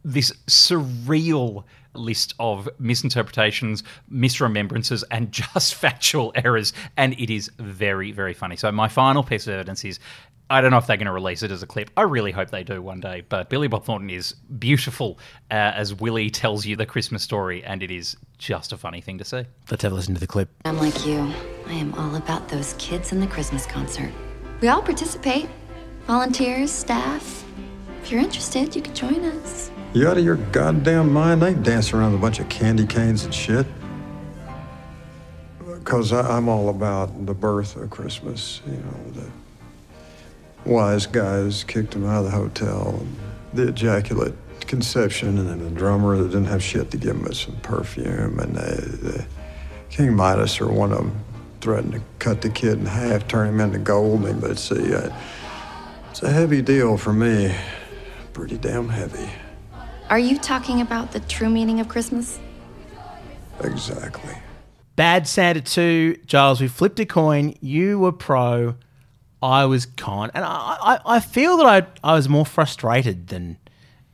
this 0.04 0.32
surreal 0.46 1.64
list 1.94 2.34
of 2.38 2.68
misinterpretations, 2.78 3.82
misremembrances, 4.12 5.02
and 5.10 5.32
just 5.54 5.74
factual 5.74 6.32
errors. 6.34 6.72
And 6.96 7.18
it 7.18 7.30
is 7.30 7.50
very, 7.58 8.12
very 8.12 8.34
funny. 8.34 8.56
So, 8.56 8.70
my 8.72 8.88
final 8.88 9.22
piece 9.22 9.46
of 9.46 9.54
evidence 9.54 9.84
is 9.84 9.98
I 10.50 10.60
don't 10.60 10.72
know 10.72 10.78
if 10.78 10.88
they're 10.88 10.96
going 10.96 11.06
to 11.06 11.12
release 11.12 11.44
it 11.44 11.52
as 11.52 11.62
a 11.62 11.66
clip. 11.66 11.90
I 11.96 12.02
really 12.02 12.32
hope 12.32 12.50
they 12.50 12.64
do 12.64 12.82
one 12.82 12.98
day. 12.98 13.22
But 13.28 13.48
Billy 13.48 13.68
Bob 13.68 13.84
Thornton 13.84 14.10
is 14.10 14.32
beautiful 14.32 15.20
uh, 15.48 15.54
as 15.54 15.94
Willie 15.94 16.28
tells 16.28 16.66
you 16.66 16.74
the 16.74 16.86
Christmas 16.86 17.22
story, 17.22 17.62
and 17.62 17.84
it 17.84 17.92
is 17.92 18.16
just 18.36 18.72
a 18.72 18.76
funny 18.76 19.00
thing 19.00 19.16
to 19.18 19.24
see. 19.24 19.44
let's 19.70 19.84
have 19.84 19.92
a 19.92 19.94
listen 19.94 20.12
to 20.14 20.20
the 20.20 20.26
clip. 20.26 20.50
I'm 20.64 20.76
like 20.76 21.06
you. 21.06 21.20
I 21.68 21.74
am 21.74 21.94
all 21.94 22.16
about 22.16 22.48
those 22.48 22.74
kids 22.78 23.12
in 23.12 23.20
the 23.20 23.28
Christmas 23.28 23.64
concert. 23.64 24.12
We 24.60 24.66
all 24.66 24.82
participate 24.82 25.48
volunteers, 26.08 26.72
staff. 26.72 27.44
If 28.02 28.10
you're 28.10 28.20
interested, 28.20 28.74
you 28.74 28.82
could 28.82 28.96
join 28.96 29.24
us. 29.24 29.70
You 29.94 30.08
out 30.08 30.18
of 30.18 30.24
your 30.24 30.36
goddamn 30.36 31.12
mind? 31.12 31.42
They 31.42 31.50
ain't 31.50 31.62
dancing 31.62 32.00
around 32.00 32.10
with 32.10 32.20
a 32.20 32.22
bunch 32.22 32.40
of 32.40 32.48
candy 32.48 32.86
canes 32.86 33.24
and 33.24 33.32
shit. 33.32 33.66
Because 35.64 36.12
I'm 36.12 36.48
all 36.48 36.70
about 36.70 37.26
the 37.26 37.34
birth 37.34 37.76
of 37.76 37.90
Christmas. 37.90 38.60
You 38.66 38.78
know, 38.78 39.10
the 39.12 39.30
wise 40.66 41.06
guys 41.06 41.64
kicked 41.64 41.94
him 41.94 42.06
out 42.06 42.24
of 42.24 42.24
the 42.24 42.30
hotel, 42.30 42.98
and 43.00 43.16
the 43.52 43.68
ejaculate 43.68 44.34
conception, 44.66 45.38
and 45.38 45.48
then 45.48 45.62
the 45.62 45.70
drummer 45.70 46.16
that 46.16 46.28
didn't 46.28 46.46
have 46.46 46.62
shit 46.62 46.90
to 46.90 46.96
give 46.96 47.16
him 47.16 47.22
but 47.22 47.34
some 47.34 47.56
perfume, 47.56 48.38
and 48.38 48.54
the, 48.54 48.96
the 48.98 49.26
King 49.90 50.14
Midas 50.14 50.60
or 50.60 50.68
one 50.68 50.92
of 50.92 50.98
them 50.98 51.24
threatened 51.60 51.92
to 51.92 52.02
cut 52.18 52.40
the 52.42 52.48
kid 52.48 52.78
in 52.78 52.86
half, 52.86 53.26
turn 53.28 53.48
him 53.48 53.60
into 53.60 53.78
gold. 53.78 54.22
But 54.40 54.58
see, 54.58 54.94
uh, 54.94 55.14
it's 56.10 56.22
a 56.22 56.30
heavy 56.30 56.62
deal 56.62 56.96
for 56.96 57.12
me. 57.12 57.54
Pretty 58.32 58.56
damn 58.56 58.88
heavy. 58.88 59.28
Are 60.08 60.18
you 60.18 60.38
talking 60.38 60.80
about 60.80 61.12
the 61.12 61.20
true 61.20 61.50
meaning 61.50 61.80
of 61.80 61.88
Christmas? 61.88 62.38
Exactly. 63.62 64.34
Bad 64.96 65.26
Santa 65.26 65.60
2, 65.60 66.16
Giles, 66.26 66.60
we 66.60 66.68
flipped 66.68 66.98
a 67.00 67.06
coin. 67.06 67.54
You 67.60 67.98
were 67.98 68.12
pro, 68.12 68.74
I 69.42 69.64
was 69.64 69.86
con. 69.86 70.30
And 70.34 70.44
I, 70.44 70.76
I, 70.80 71.00
I 71.16 71.20
feel 71.20 71.56
that 71.58 71.66
I, 71.66 72.10
I 72.10 72.14
was 72.14 72.28
more 72.28 72.44
frustrated 72.46 73.28
than 73.28 73.56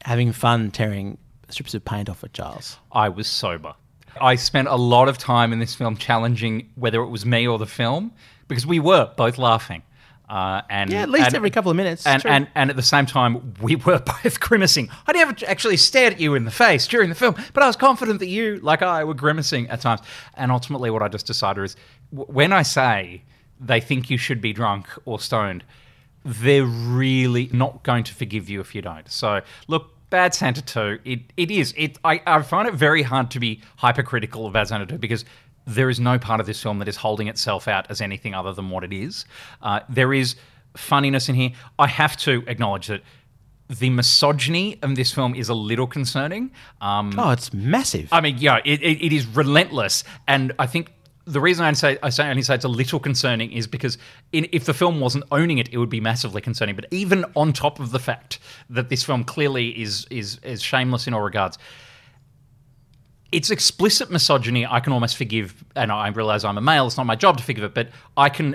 having 0.04 0.32
fun 0.32 0.70
tearing 0.70 1.18
strips 1.48 1.74
of 1.74 1.84
paint 1.84 2.08
off 2.08 2.22
at 2.24 2.32
Giles. 2.32 2.78
I 2.92 3.08
was 3.08 3.26
sober. 3.26 3.74
I 4.20 4.36
spent 4.36 4.68
a 4.68 4.76
lot 4.76 5.08
of 5.08 5.18
time 5.18 5.52
in 5.52 5.58
this 5.58 5.74
film 5.74 5.96
challenging 5.96 6.70
whether 6.74 7.02
it 7.02 7.08
was 7.08 7.26
me 7.26 7.46
or 7.46 7.58
the 7.58 7.66
film 7.66 8.12
because 8.48 8.66
we 8.66 8.78
were 8.80 9.10
both 9.16 9.36
laughing. 9.38 9.82
Uh, 10.28 10.62
and 10.70 10.90
Yeah, 10.90 11.02
at 11.02 11.08
least 11.10 11.26
and- 11.26 11.36
every 11.36 11.50
couple 11.50 11.70
of 11.70 11.76
minutes. 11.76 12.04
And, 12.06 12.24
and 12.26 12.48
and 12.56 12.68
at 12.70 12.74
the 12.76 12.82
same 12.82 13.06
time, 13.06 13.54
we 13.60 13.76
were 13.86 13.98
both 14.00 14.40
grimacing. 14.40 14.88
I 15.06 15.12
never 15.12 15.36
actually 15.46 15.76
stared 15.76 16.14
at 16.14 16.20
you 16.20 16.34
in 16.34 16.44
the 16.44 16.50
face 16.50 16.86
during 16.88 17.08
the 17.10 17.14
film, 17.14 17.36
but 17.52 17.62
I 17.62 17.66
was 17.66 17.76
confident 17.76 18.18
that 18.20 18.26
you, 18.26 18.58
like 18.60 18.82
I, 18.82 19.04
were 19.04 19.14
grimacing 19.14 19.68
at 19.68 19.80
times. 19.80 20.00
And 20.34 20.50
ultimately, 20.50 20.90
what 20.90 21.02
I 21.02 21.08
just 21.08 21.26
decided 21.26 21.62
is 21.62 21.76
w- 22.12 22.32
when 22.32 22.52
I 22.52 22.62
say 22.62 23.22
they 23.60 23.80
think 23.80 24.10
you 24.10 24.18
should 24.18 24.40
be 24.40 24.52
drunk 24.52 24.88
or 25.04 25.18
stoned, 25.18 25.64
they're 26.24 26.64
really 26.64 27.48
not 27.52 27.82
going 27.82 28.04
to 28.04 28.14
forgive 28.14 28.48
you 28.48 28.60
if 28.60 28.74
you 28.74 28.82
don't. 28.82 29.08
So, 29.10 29.40
look, 29.68 29.92
Bad 30.10 30.34
Santa 30.34 30.62
2, 30.62 30.98
it, 31.04 31.20
it 31.36 31.50
is. 31.50 31.74
It 31.76 31.98
I, 32.04 32.22
I 32.26 32.42
find 32.42 32.68
it 32.68 32.74
very 32.74 33.02
hard 33.02 33.30
to 33.32 33.40
be 33.40 33.60
hypercritical 33.76 34.46
of 34.46 34.52
Bad 34.52 34.68
Santa 34.68 34.86
2 34.86 34.98
because 34.98 35.24
there 35.66 35.90
is 35.90 35.98
no 35.98 36.18
part 36.18 36.40
of 36.40 36.46
this 36.46 36.62
film 36.62 36.78
that 36.78 36.88
is 36.88 36.96
holding 36.96 37.28
itself 37.28 37.66
out 37.66 37.90
as 37.90 38.00
anything 38.00 38.34
other 38.34 38.52
than 38.52 38.70
what 38.70 38.84
it 38.84 38.92
is. 38.92 39.24
Uh, 39.62 39.80
there 39.88 40.12
is 40.12 40.36
funniness 40.76 41.28
in 41.28 41.34
here. 41.34 41.50
I 41.78 41.88
have 41.88 42.16
to 42.18 42.44
acknowledge 42.46 42.86
that 42.86 43.02
the 43.68 43.90
misogyny 43.90 44.78
of 44.82 44.94
this 44.94 45.12
film 45.12 45.34
is 45.34 45.48
a 45.48 45.54
little 45.54 45.88
concerning. 45.88 46.52
Um, 46.80 47.12
oh, 47.18 47.30
it's 47.30 47.52
massive. 47.52 48.08
I 48.12 48.20
mean, 48.20 48.38
yeah, 48.38 48.60
it, 48.64 48.80
it, 48.80 49.04
it 49.04 49.12
is 49.12 49.26
relentless, 49.26 50.04
and 50.28 50.52
I 50.58 50.66
think 50.66 50.92
the 51.26 51.40
reason 51.40 51.64
I 51.64 51.72
say 51.72 51.98
I 52.02 52.10
say 52.10 52.28
only 52.28 52.42
say 52.42 52.54
it's 52.54 52.64
a 52.64 52.68
little 52.68 53.00
concerning 53.00 53.50
is 53.52 53.66
because 53.66 53.98
in, 54.32 54.46
if 54.52 54.64
the 54.64 54.72
film 54.74 55.00
wasn't 55.00 55.24
owning 55.32 55.58
it, 55.58 55.68
it 55.72 55.78
would 55.78 55.88
be 55.90 56.00
massively 56.00 56.40
concerning. 56.40 56.76
But 56.76 56.86
even 56.92 57.24
on 57.34 57.52
top 57.52 57.80
of 57.80 57.90
the 57.90 57.98
fact 57.98 58.38
that 58.70 58.88
this 58.88 59.02
film 59.02 59.24
clearly 59.24 59.70
is 59.80 60.06
is 60.10 60.38
is 60.44 60.62
shameless 60.62 61.06
in 61.08 61.14
all 61.14 61.22
regards, 61.22 61.58
it's 63.32 63.50
explicit 63.50 64.10
misogyny. 64.10 64.64
I 64.66 64.80
can 64.80 64.92
almost 64.92 65.16
forgive, 65.16 65.64
and 65.74 65.90
I 65.90 66.08
realize 66.08 66.44
I'm 66.44 66.58
a 66.58 66.60
male. 66.60 66.86
It's 66.86 66.96
not 66.96 67.06
my 67.06 67.16
job 67.16 67.38
to 67.38 67.42
forgive 67.42 67.64
it, 67.64 67.74
but 67.74 67.88
I 68.16 68.28
can 68.28 68.54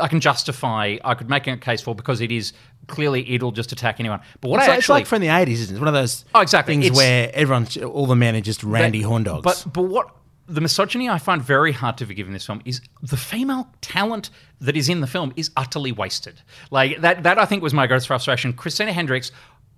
I 0.00 0.08
can 0.08 0.20
justify. 0.20 0.98
I 1.02 1.14
could 1.14 1.30
make 1.30 1.46
a 1.46 1.56
case 1.56 1.80
for 1.80 1.94
because 1.94 2.20
it 2.20 2.30
is 2.30 2.52
clearly 2.86 3.28
it'll 3.34 3.50
just 3.52 3.72
attack 3.72 3.98
anyone. 3.98 4.20
But 4.40 4.48
what 4.50 4.58
it's, 4.60 4.66
I 4.68 4.70
like, 4.72 4.78
it's 4.78 4.88
like 4.88 5.06
from 5.06 5.20
the 5.20 5.26
80s, 5.28 5.48
isn't 5.48 5.68
it? 5.68 5.70
It's 5.72 5.78
one 5.80 5.88
of 5.88 5.94
those 5.94 6.24
Oh, 6.34 6.40
exactly. 6.40 6.74
things 6.74 6.86
It's- 6.86 6.96
where 6.96 7.30
everyone, 7.34 7.66
all 7.84 8.06
the 8.06 8.14
men 8.16 8.34
are 8.36 8.40
just 8.40 8.62
randy 8.62 9.02
horn 9.02 9.24
dogs. 9.24 9.42
But 9.42 9.64
but 9.72 9.82
what 9.82 10.10
the 10.48 10.60
misogyny 10.60 11.08
I 11.08 11.18
find 11.18 11.42
very 11.42 11.72
hard 11.72 11.98
to 11.98 12.06
forgive 12.06 12.26
in 12.26 12.32
this 12.32 12.46
film 12.46 12.62
is 12.64 12.80
the 13.02 13.16
female 13.16 13.68
talent 13.80 14.30
that 14.60 14.76
is 14.76 14.88
in 14.88 15.00
the 15.00 15.06
film 15.06 15.32
is 15.36 15.50
utterly 15.56 15.92
wasted. 15.92 16.40
Like 16.70 17.00
that 17.02 17.22
that 17.22 17.38
I 17.38 17.44
think 17.44 17.62
was 17.62 17.74
my 17.74 17.86
greatest 17.86 18.06
frustration. 18.06 18.52
Christina 18.52 18.92
Hendricks. 18.92 19.30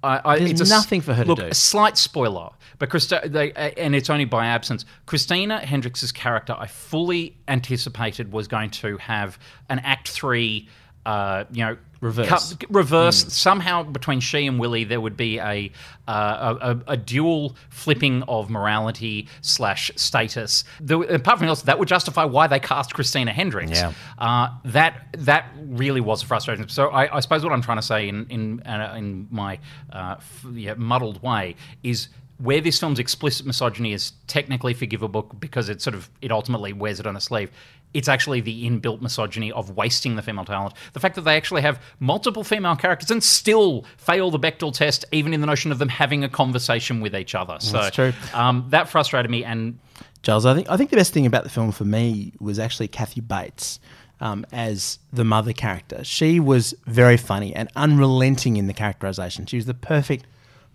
I 0.02 0.20
I, 0.24 0.38
There's 0.38 0.52
it's 0.52 0.70
a 0.70 0.74
nothing 0.74 1.00
for 1.02 1.12
her 1.12 1.24
to 1.24 1.28
look, 1.28 1.38
do. 1.40 1.44
A 1.46 1.54
slight 1.54 1.98
spoiler, 1.98 2.50
but 2.78 2.88
Christa, 2.88 3.30
they, 3.30 3.52
uh, 3.52 3.70
and 3.76 3.94
it's 3.94 4.08
only 4.08 4.24
by 4.24 4.46
absence. 4.46 4.86
Christina 5.04 5.58
Hendricks' 5.58 6.10
character, 6.12 6.56
I 6.58 6.68
fully 6.68 7.36
anticipated 7.48 8.32
was 8.32 8.48
going 8.48 8.70
to 8.70 8.96
have 8.96 9.38
an 9.68 9.80
Act 9.80 10.08
Three, 10.08 10.68
uh, 11.10 11.44
you 11.50 11.64
know, 11.64 11.76
Reverse. 12.00 12.56
reverse 12.70 13.30
somehow 13.30 13.82
between 13.82 14.20
she 14.20 14.46
and 14.46 14.58
Willie 14.58 14.84
there 14.84 15.02
would 15.02 15.18
be 15.18 15.38
a 15.38 15.70
uh, 16.08 16.56
a, 16.86 16.92
a, 16.92 16.96
dual 16.96 17.54
flipping 17.68 18.22
of 18.22 18.48
morality 18.48 19.28
slash 19.42 19.90
status. 19.96 20.64
The, 20.80 20.98
apart 21.00 21.38
from 21.38 21.48
else, 21.48 21.62
that 21.62 21.78
would 21.78 21.88
justify 21.88 22.24
why 22.24 22.46
they 22.46 22.58
cast 22.58 22.94
Christina 22.94 23.32
Hendricks. 23.32 23.72
Yeah. 23.72 23.92
Uh, 24.18 24.48
that 24.64 25.14
that 25.18 25.52
really 25.58 26.00
was 26.00 26.22
a 26.22 26.26
frustration. 26.26 26.68
So 26.70 26.88
I, 26.88 27.16
I 27.16 27.20
suppose 27.20 27.44
what 27.44 27.52
I'm 27.52 27.62
trying 27.62 27.78
to 27.78 27.82
say 27.82 28.08
in 28.08 28.26
in 28.30 28.62
uh, 28.62 28.94
in 28.96 29.28
my 29.30 29.58
uh, 29.92 30.16
f- 30.18 30.46
yeah, 30.54 30.74
muddled 30.74 31.22
way 31.22 31.56
is. 31.82 32.08
Where 32.42 32.60
this 32.60 32.78
film's 32.78 32.98
explicit 32.98 33.46
misogyny 33.46 33.92
is 33.92 34.12
technically 34.26 34.74
forgivable 34.74 35.22
because 35.22 35.68
it 35.68 35.82
sort 35.82 35.94
of 35.94 36.08
it 36.22 36.32
ultimately 36.32 36.72
wears 36.72 36.98
it 37.00 37.06
on 37.06 37.16
a 37.16 37.20
sleeve, 37.20 37.50
it's 37.92 38.08
actually 38.08 38.40
the 38.40 38.68
inbuilt 38.68 39.00
misogyny 39.00 39.52
of 39.52 39.76
wasting 39.76 40.16
the 40.16 40.22
female 40.22 40.44
talent. 40.44 40.74
The 40.92 41.00
fact 41.00 41.16
that 41.16 41.22
they 41.22 41.36
actually 41.36 41.62
have 41.62 41.82
multiple 41.98 42.44
female 42.44 42.76
characters 42.76 43.10
and 43.10 43.22
still 43.22 43.84
fail 43.96 44.30
the 44.30 44.38
Bechdel 44.38 44.72
test, 44.72 45.04
even 45.12 45.34
in 45.34 45.40
the 45.40 45.46
notion 45.46 45.72
of 45.72 45.78
them 45.78 45.88
having 45.88 46.24
a 46.24 46.28
conversation 46.28 47.00
with 47.00 47.14
each 47.14 47.34
other. 47.34 47.56
So 47.60 47.78
That's 47.78 47.94
true. 47.94 48.12
Um, 48.32 48.66
that 48.70 48.88
frustrated 48.88 49.30
me, 49.30 49.44
and 49.44 49.78
Giles, 50.22 50.46
I 50.46 50.54
think 50.54 50.70
I 50.70 50.76
think 50.76 50.90
the 50.90 50.96
best 50.96 51.12
thing 51.12 51.26
about 51.26 51.44
the 51.44 51.50
film 51.50 51.72
for 51.72 51.84
me 51.84 52.32
was 52.40 52.58
actually 52.58 52.88
Kathy 52.88 53.20
Bates 53.20 53.80
um, 54.20 54.46
as 54.52 54.98
the 55.12 55.24
mother 55.24 55.52
character. 55.52 56.04
She 56.04 56.38
was 56.38 56.74
very 56.86 57.16
funny 57.16 57.54
and 57.54 57.68
unrelenting 57.74 58.56
in 58.56 58.66
the 58.66 58.74
characterization. 58.74 59.46
She 59.46 59.56
was 59.56 59.66
the 59.66 59.74
perfect 59.74 60.26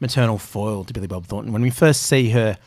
maternal 0.05 0.37
foil 0.37 0.83
to 0.83 0.93
Billy 0.93 1.07
Bob 1.07 1.25
Thornton. 1.25 1.51
When 1.53 1.61
we 1.61 1.69
first 1.71 2.03
see 2.03 2.29
her, 2.29 2.57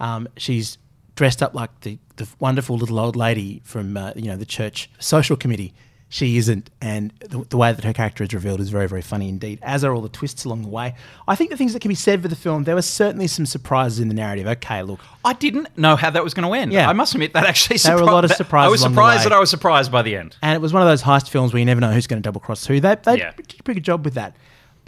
um, 0.00 0.28
she's 0.36 0.78
dressed 1.14 1.42
up 1.42 1.54
like 1.54 1.70
the, 1.80 1.98
the 2.16 2.28
wonderful 2.40 2.76
little 2.76 2.98
old 2.98 3.16
lady 3.16 3.60
from 3.64 3.96
uh, 3.96 4.12
you 4.16 4.26
know 4.30 4.36
the 4.36 4.46
church 4.46 4.90
social 4.98 5.36
committee. 5.36 5.72
She 6.10 6.38
isn't, 6.38 6.70
and 6.80 7.12
the, 7.20 7.44
the 7.50 7.58
way 7.58 7.70
that 7.70 7.84
her 7.84 7.92
character 7.92 8.24
is 8.24 8.32
revealed 8.32 8.60
is 8.60 8.70
very, 8.70 8.88
very 8.88 9.02
funny 9.02 9.28
indeed. 9.28 9.58
As 9.60 9.84
are 9.84 9.92
all 9.94 10.00
the 10.00 10.08
twists 10.08 10.46
along 10.46 10.62
the 10.62 10.68
way. 10.68 10.94
I 11.28 11.34
think 11.36 11.50
the 11.50 11.56
things 11.58 11.74
that 11.74 11.80
can 11.82 11.90
be 11.90 11.94
said 11.94 12.22
for 12.22 12.28
the 12.28 12.34
film, 12.36 12.64
there 12.64 12.74
were 12.76 12.80
certainly 13.02 13.26
some 13.26 13.44
surprises 13.44 14.00
in 14.00 14.08
the 14.08 14.14
narrative. 14.14 14.46
Okay, 14.46 14.82
look, 14.82 15.00
I 15.22 15.34
didn't 15.34 15.68
know 15.76 15.96
how 15.96 16.08
that 16.08 16.24
was 16.24 16.32
going 16.32 16.48
to 16.48 16.54
end. 16.54 16.72
Yeah. 16.72 16.88
I 16.88 16.94
must 16.94 17.12
admit 17.12 17.34
that 17.34 17.44
actually 17.44 17.76
There 17.76 17.94
were 17.94 18.00
a 18.00 18.06
lot 18.06 18.24
of 18.24 18.32
surprises 18.32 18.68
I 18.68 18.70
was 18.70 18.80
surprised 18.80 19.24
that 19.26 19.32
I 19.34 19.38
was 19.38 19.50
surprised 19.50 19.92
by 19.92 20.00
the 20.00 20.16
end. 20.16 20.34
and 20.42 20.54
it 20.54 20.62
was 20.62 20.72
one 20.72 20.80
of 20.82 20.88
those 20.88 21.02
heist 21.02 21.28
films 21.28 21.52
where 21.52 21.58
you 21.58 21.66
never 21.66 21.80
know 21.82 21.92
who's 21.92 22.06
going 22.06 22.22
to 22.22 22.26
double 22.26 22.40
cross 22.40 22.64
who. 22.64 22.80
They 22.80 22.94
they 23.02 23.18
Yeah. 23.18 23.32
did 23.36 23.60
a 23.60 23.62
pretty 23.62 23.80
good 23.80 23.84
job 23.84 24.02
with 24.06 24.14
that. 24.14 24.34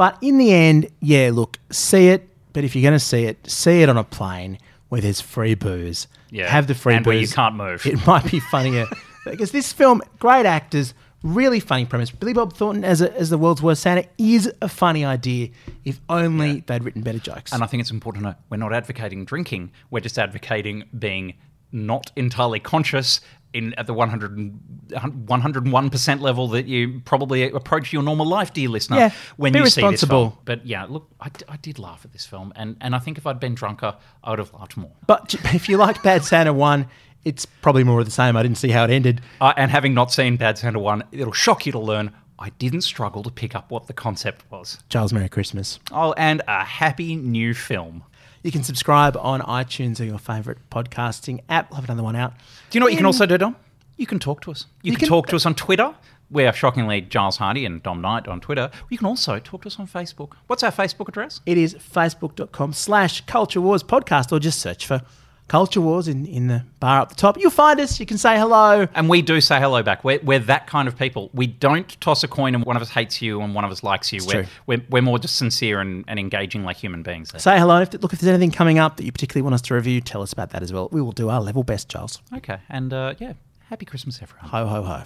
But 0.01 0.17
in 0.23 0.39
the 0.39 0.51
end, 0.51 0.89
yeah, 1.01 1.31
look, 1.31 1.59
see 1.69 2.09
it. 2.09 2.27
But 2.55 2.65
if 2.65 2.75
you're 2.75 2.81
going 2.81 2.99
to 2.99 3.05
see 3.05 3.25
it, 3.25 3.51
see 3.51 3.83
it 3.83 3.91
on 3.91 3.99
a 3.99 4.03
plane 4.03 4.57
where 4.89 5.03
there's 5.03 5.21
free 5.21 5.55
booze. 5.55 6.09
Yeah, 6.31 6.49
have 6.49 6.69
the 6.69 6.75
free 6.75 6.95
booze. 6.95 6.97
and 6.97 7.05
booze. 7.05 7.11
where 7.11 7.21
you 7.21 7.29
can't 7.29 7.55
move. 7.55 7.85
It 7.85 8.07
might 8.07 8.31
be 8.31 8.41
funnier 8.41 8.87
because 9.27 9.53
this 9.53 9.75
film, 9.75 10.01
great 10.19 10.47
actors, 10.47 10.95
really 11.23 11.61
funny 11.61 11.85
premise. 11.85 12.11
Billy 12.11 12.33
Bob 12.33 12.55
Thornton 12.55 12.83
as 12.83 13.03
a, 13.03 13.15
as 13.15 13.29
the 13.29 13.37
world's 13.37 13.61
worst 13.61 13.83
Santa 13.83 14.07
is 14.17 14.51
a 14.63 14.71
funny 14.71 15.05
idea. 15.05 15.51
If 15.85 16.01
only 16.09 16.61
they'd 16.61 16.83
written 16.83 17.03
better 17.03 17.19
jokes. 17.19 17.53
And 17.53 17.63
I 17.63 17.67
think 17.67 17.83
it's 17.83 17.91
important 17.91 18.25
to 18.25 18.31
know 18.31 18.37
we're 18.49 18.57
not 18.57 18.73
advocating 18.73 19.27
drinking. 19.27 19.71
We're 19.91 20.01
just 20.01 20.19
advocating 20.19 20.85
being 20.99 21.35
not 21.73 22.11
entirely 22.17 22.59
conscious 22.59 23.21
in 23.53 23.75
at 23.75 23.87
the 23.87 23.95
100, 23.95 24.53
101% 24.89 26.21
level 26.21 26.49
that 26.49 26.67
you 26.67 27.01
probably 27.05 27.51
approach 27.51 27.93
your 27.93 28.03
normal 28.03 28.27
life, 28.27 28.53
dear 28.53 28.69
listener, 28.69 28.97
Yeah, 28.99 29.11
when 29.37 29.53
be 29.53 29.59
you 29.61 29.67
see 29.67 29.81
this 29.89 30.05
film. 30.05 30.33
But 30.45 30.67
yeah, 30.67 30.85
look, 30.89 31.09
I, 31.21 31.29
d- 31.29 31.45
I 31.49 31.57
did 31.57 31.79
laugh 31.79 32.05
at 32.05 32.13
this 32.13 32.27
film. 32.27 32.53
And, 32.57 32.77
and 32.81 32.95
I 32.95 32.99
think 32.99 33.19
if 33.19 33.27
I'd 33.27 33.41
been 33.41 33.55
drunker, 33.55 33.97
I 34.23 34.31
would 34.31 34.39
have 34.39 34.53
laughed 34.55 34.77
more. 34.77 34.93
but 35.07 35.35
if 35.55 35.69
you 35.69 35.77
like 35.77 36.03
Bad 36.03 36.25
Santa 36.25 36.53
one, 36.53 36.87
it's 37.25 37.45
probably 37.45 37.85
more 37.85 38.01
of 38.01 38.07
the 38.07 38.13
same. 38.13 38.37
I 38.37 38.43
didn't 38.43 38.59
see 38.59 38.71
how 38.71 38.85
it 38.85 38.91
ended. 38.91 39.21
Uh, 39.41 39.53
and 39.57 39.71
having 39.71 39.95
not 39.95 40.11
seen 40.13 40.37
Bad 40.37 40.57
Santa 40.57 40.79
1, 40.79 41.05
it'll 41.13 41.33
shock 41.33 41.67
you 41.67 41.73
to 41.73 41.79
learn 41.79 42.13
I 42.39 42.49
didn't 42.59 42.81
struggle 42.81 43.23
to 43.25 43.31
pick 43.31 43.55
up 43.55 43.71
what 43.71 43.87
the 43.87 43.93
concept 43.93 44.51
was. 44.51 44.79
Charles, 44.89 45.13
Merry 45.13 45.29
Christmas. 45.29 45.79
Oh, 45.93 46.15
and 46.15 46.41
a 46.49 46.65
happy 46.65 47.15
new 47.15 47.53
film. 47.53 48.03
You 48.43 48.51
can 48.51 48.63
subscribe 48.63 49.17
on 49.19 49.41
iTunes 49.43 50.01
or 50.01 50.05
your 50.05 50.19
favourite 50.19 50.59
podcasting 50.71 51.41
app. 51.49 51.71
We'll 51.71 51.77
have 51.77 51.85
another 51.85 52.03
one 52.03 52.17
out. 52.17 52.33
Do 52.71 52.77
you 52.77 52.81
know 52.81 52.87
what 52.87 52.93
you 52.93 52.97
can 52.97 53.07
also 53.07 53.27
do, 53.27 53.37
Dom? 53.37 53.57
You 53.97 54.07
can 54.07 54.19
talk 54.19 54.41
to 54.43 54.51
us. 54.51 54.67
You, 54.83 54.93
You 54.93 54.97
can, 54.97 55.01
can- 55.01 55.09
talk 55.09 55.27
to 55.29 55.37
us 55.37 55.45
on 55.47 55.55
Twitter. 55.55 55.95
We're 56.31 56.53
shockingly 56.53 57.01
Giles 57.01 57.39
Hardy 57.39 57.67
and 57.67 57.83
Dom 57.83 58.01
Knight 58.01 58.29
on 58.29 58.41
Twitter. 58.41 58.71
You 58.89 58.97
can 58.97 59.09
also 59.09 59.41
talk 59.41 59.63
to 59.63 59.67
us 59.67 59.81
on 59.81 59.89
Facebook. 59.89 60.35
What's 60.47 60.63
our 60.63 60.71
Facebook 60.71 61.09
address? 61.09 61.41
It 61.45 61.59
is 61.59 61.75
facebook.com 61.75 62.73
slash 62.73 63.23
Culture 63.27 63.61
Wars 63.61 63.83
Podcast 63.83 64.31
or 64.31 64.39
just 64.39 64.61
search 64.61 64.87
for 64.87 65.03
Culture 65.51 65.81
Wars 65.81 66.07
in, 66.07 66.27
in 66.27 66.47
the 66.47 66.65
bar 66.79 67.01
up 67.01 67.09
the 67.09 67.17
top. 67.17 67.37
You'll 67.37 67.51
find 67.51 67.81
us. 67.81 67.99
You 67.99 68.07
can 68.07 68.19
say 68.19 68.39
hello. 68.39 68.87
And 68.95 69.09
we 69.09 69.21
do 69.21 69.41
say 69.41 69.59
hello 69.59 69.83
back. 69.83 70.05
We're, 70.05 70.21
we're 70.23 70.39
that 70.39 70.69
kind 70.69 70.87
of 70.87 70.97
people. 70.97 71.29
We 71.35 71.49
don't 71.49 72.01
toss 72.01 72.23
a 72.23 72.29
coin 72.29 72.55
and 72.55 72.65
one 72.65 72.77
of 72.77 72.83
us 72.83 72.89
hates 72.89 73.21
you 73.21 73.41
and 73.41 73.53
one 73.53 73.65
of 73.65 73.73
us 73.73 73.83
likes 73.83 74.13
you. 74.13 74.25
We're, 74.25 74.47
we're, 74.69 74.81
we're 74.91 75.03
more 75.03 75.19
just 75.19 75.35
sincere 75.35 75.81
and, 75.81 76.05
and 76.07 76.21
engaging 76.21 76.63
like 76.63 76.77
human 76.77 77.03
beings. 77.03 77.33
Say 77.43 77.59
hello. 77.59 77.81
If, 77.81 77.93
look, 77.95 78.13
if 78.13 78.21
there's 78.21 78.33
anything 78.33 78.53
coming 78.53 78.79
up 78.79 78.97
that 78.99 79.03
you 79.03 79.11
particularly 79.11 79.43
want 79.43 79.55
us 79.55 79.63
to 79.63 79.75
review, 79.75 80.01
tell 80.01 80.23
us 80.23 80.33
about 80.33 80.51
that 80.51 80.63
as 80.63 80.73
well. 80.73 80.89
We 80.93 81.03
will 81.03 81.11
do 81.11 81.31
our 81.31 81.41
level 81.41 81.65
best, 81.65 81.89
Charles. 81.89 82.23
Okay. 82.33 82.59
And 82.69 82.93
uh, 82.93 83.15
yeah, 83.19 83.33
happy 83.71 83.87
Christmas, 83.87 84.23
everyone. 84.23 84.51
Ho, 84.51 84.67
ho, 84.67 84.83
ho. 84.85 85.03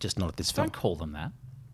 Just 0.00 0.18
not 0.18 0.28
at 0.28 0.36
this 0.36 0.50
film. 0.50 0.66
Don't 0.66 0.72
call 0.72 0.96
them 0.96 1.12
that. 1.12 1.30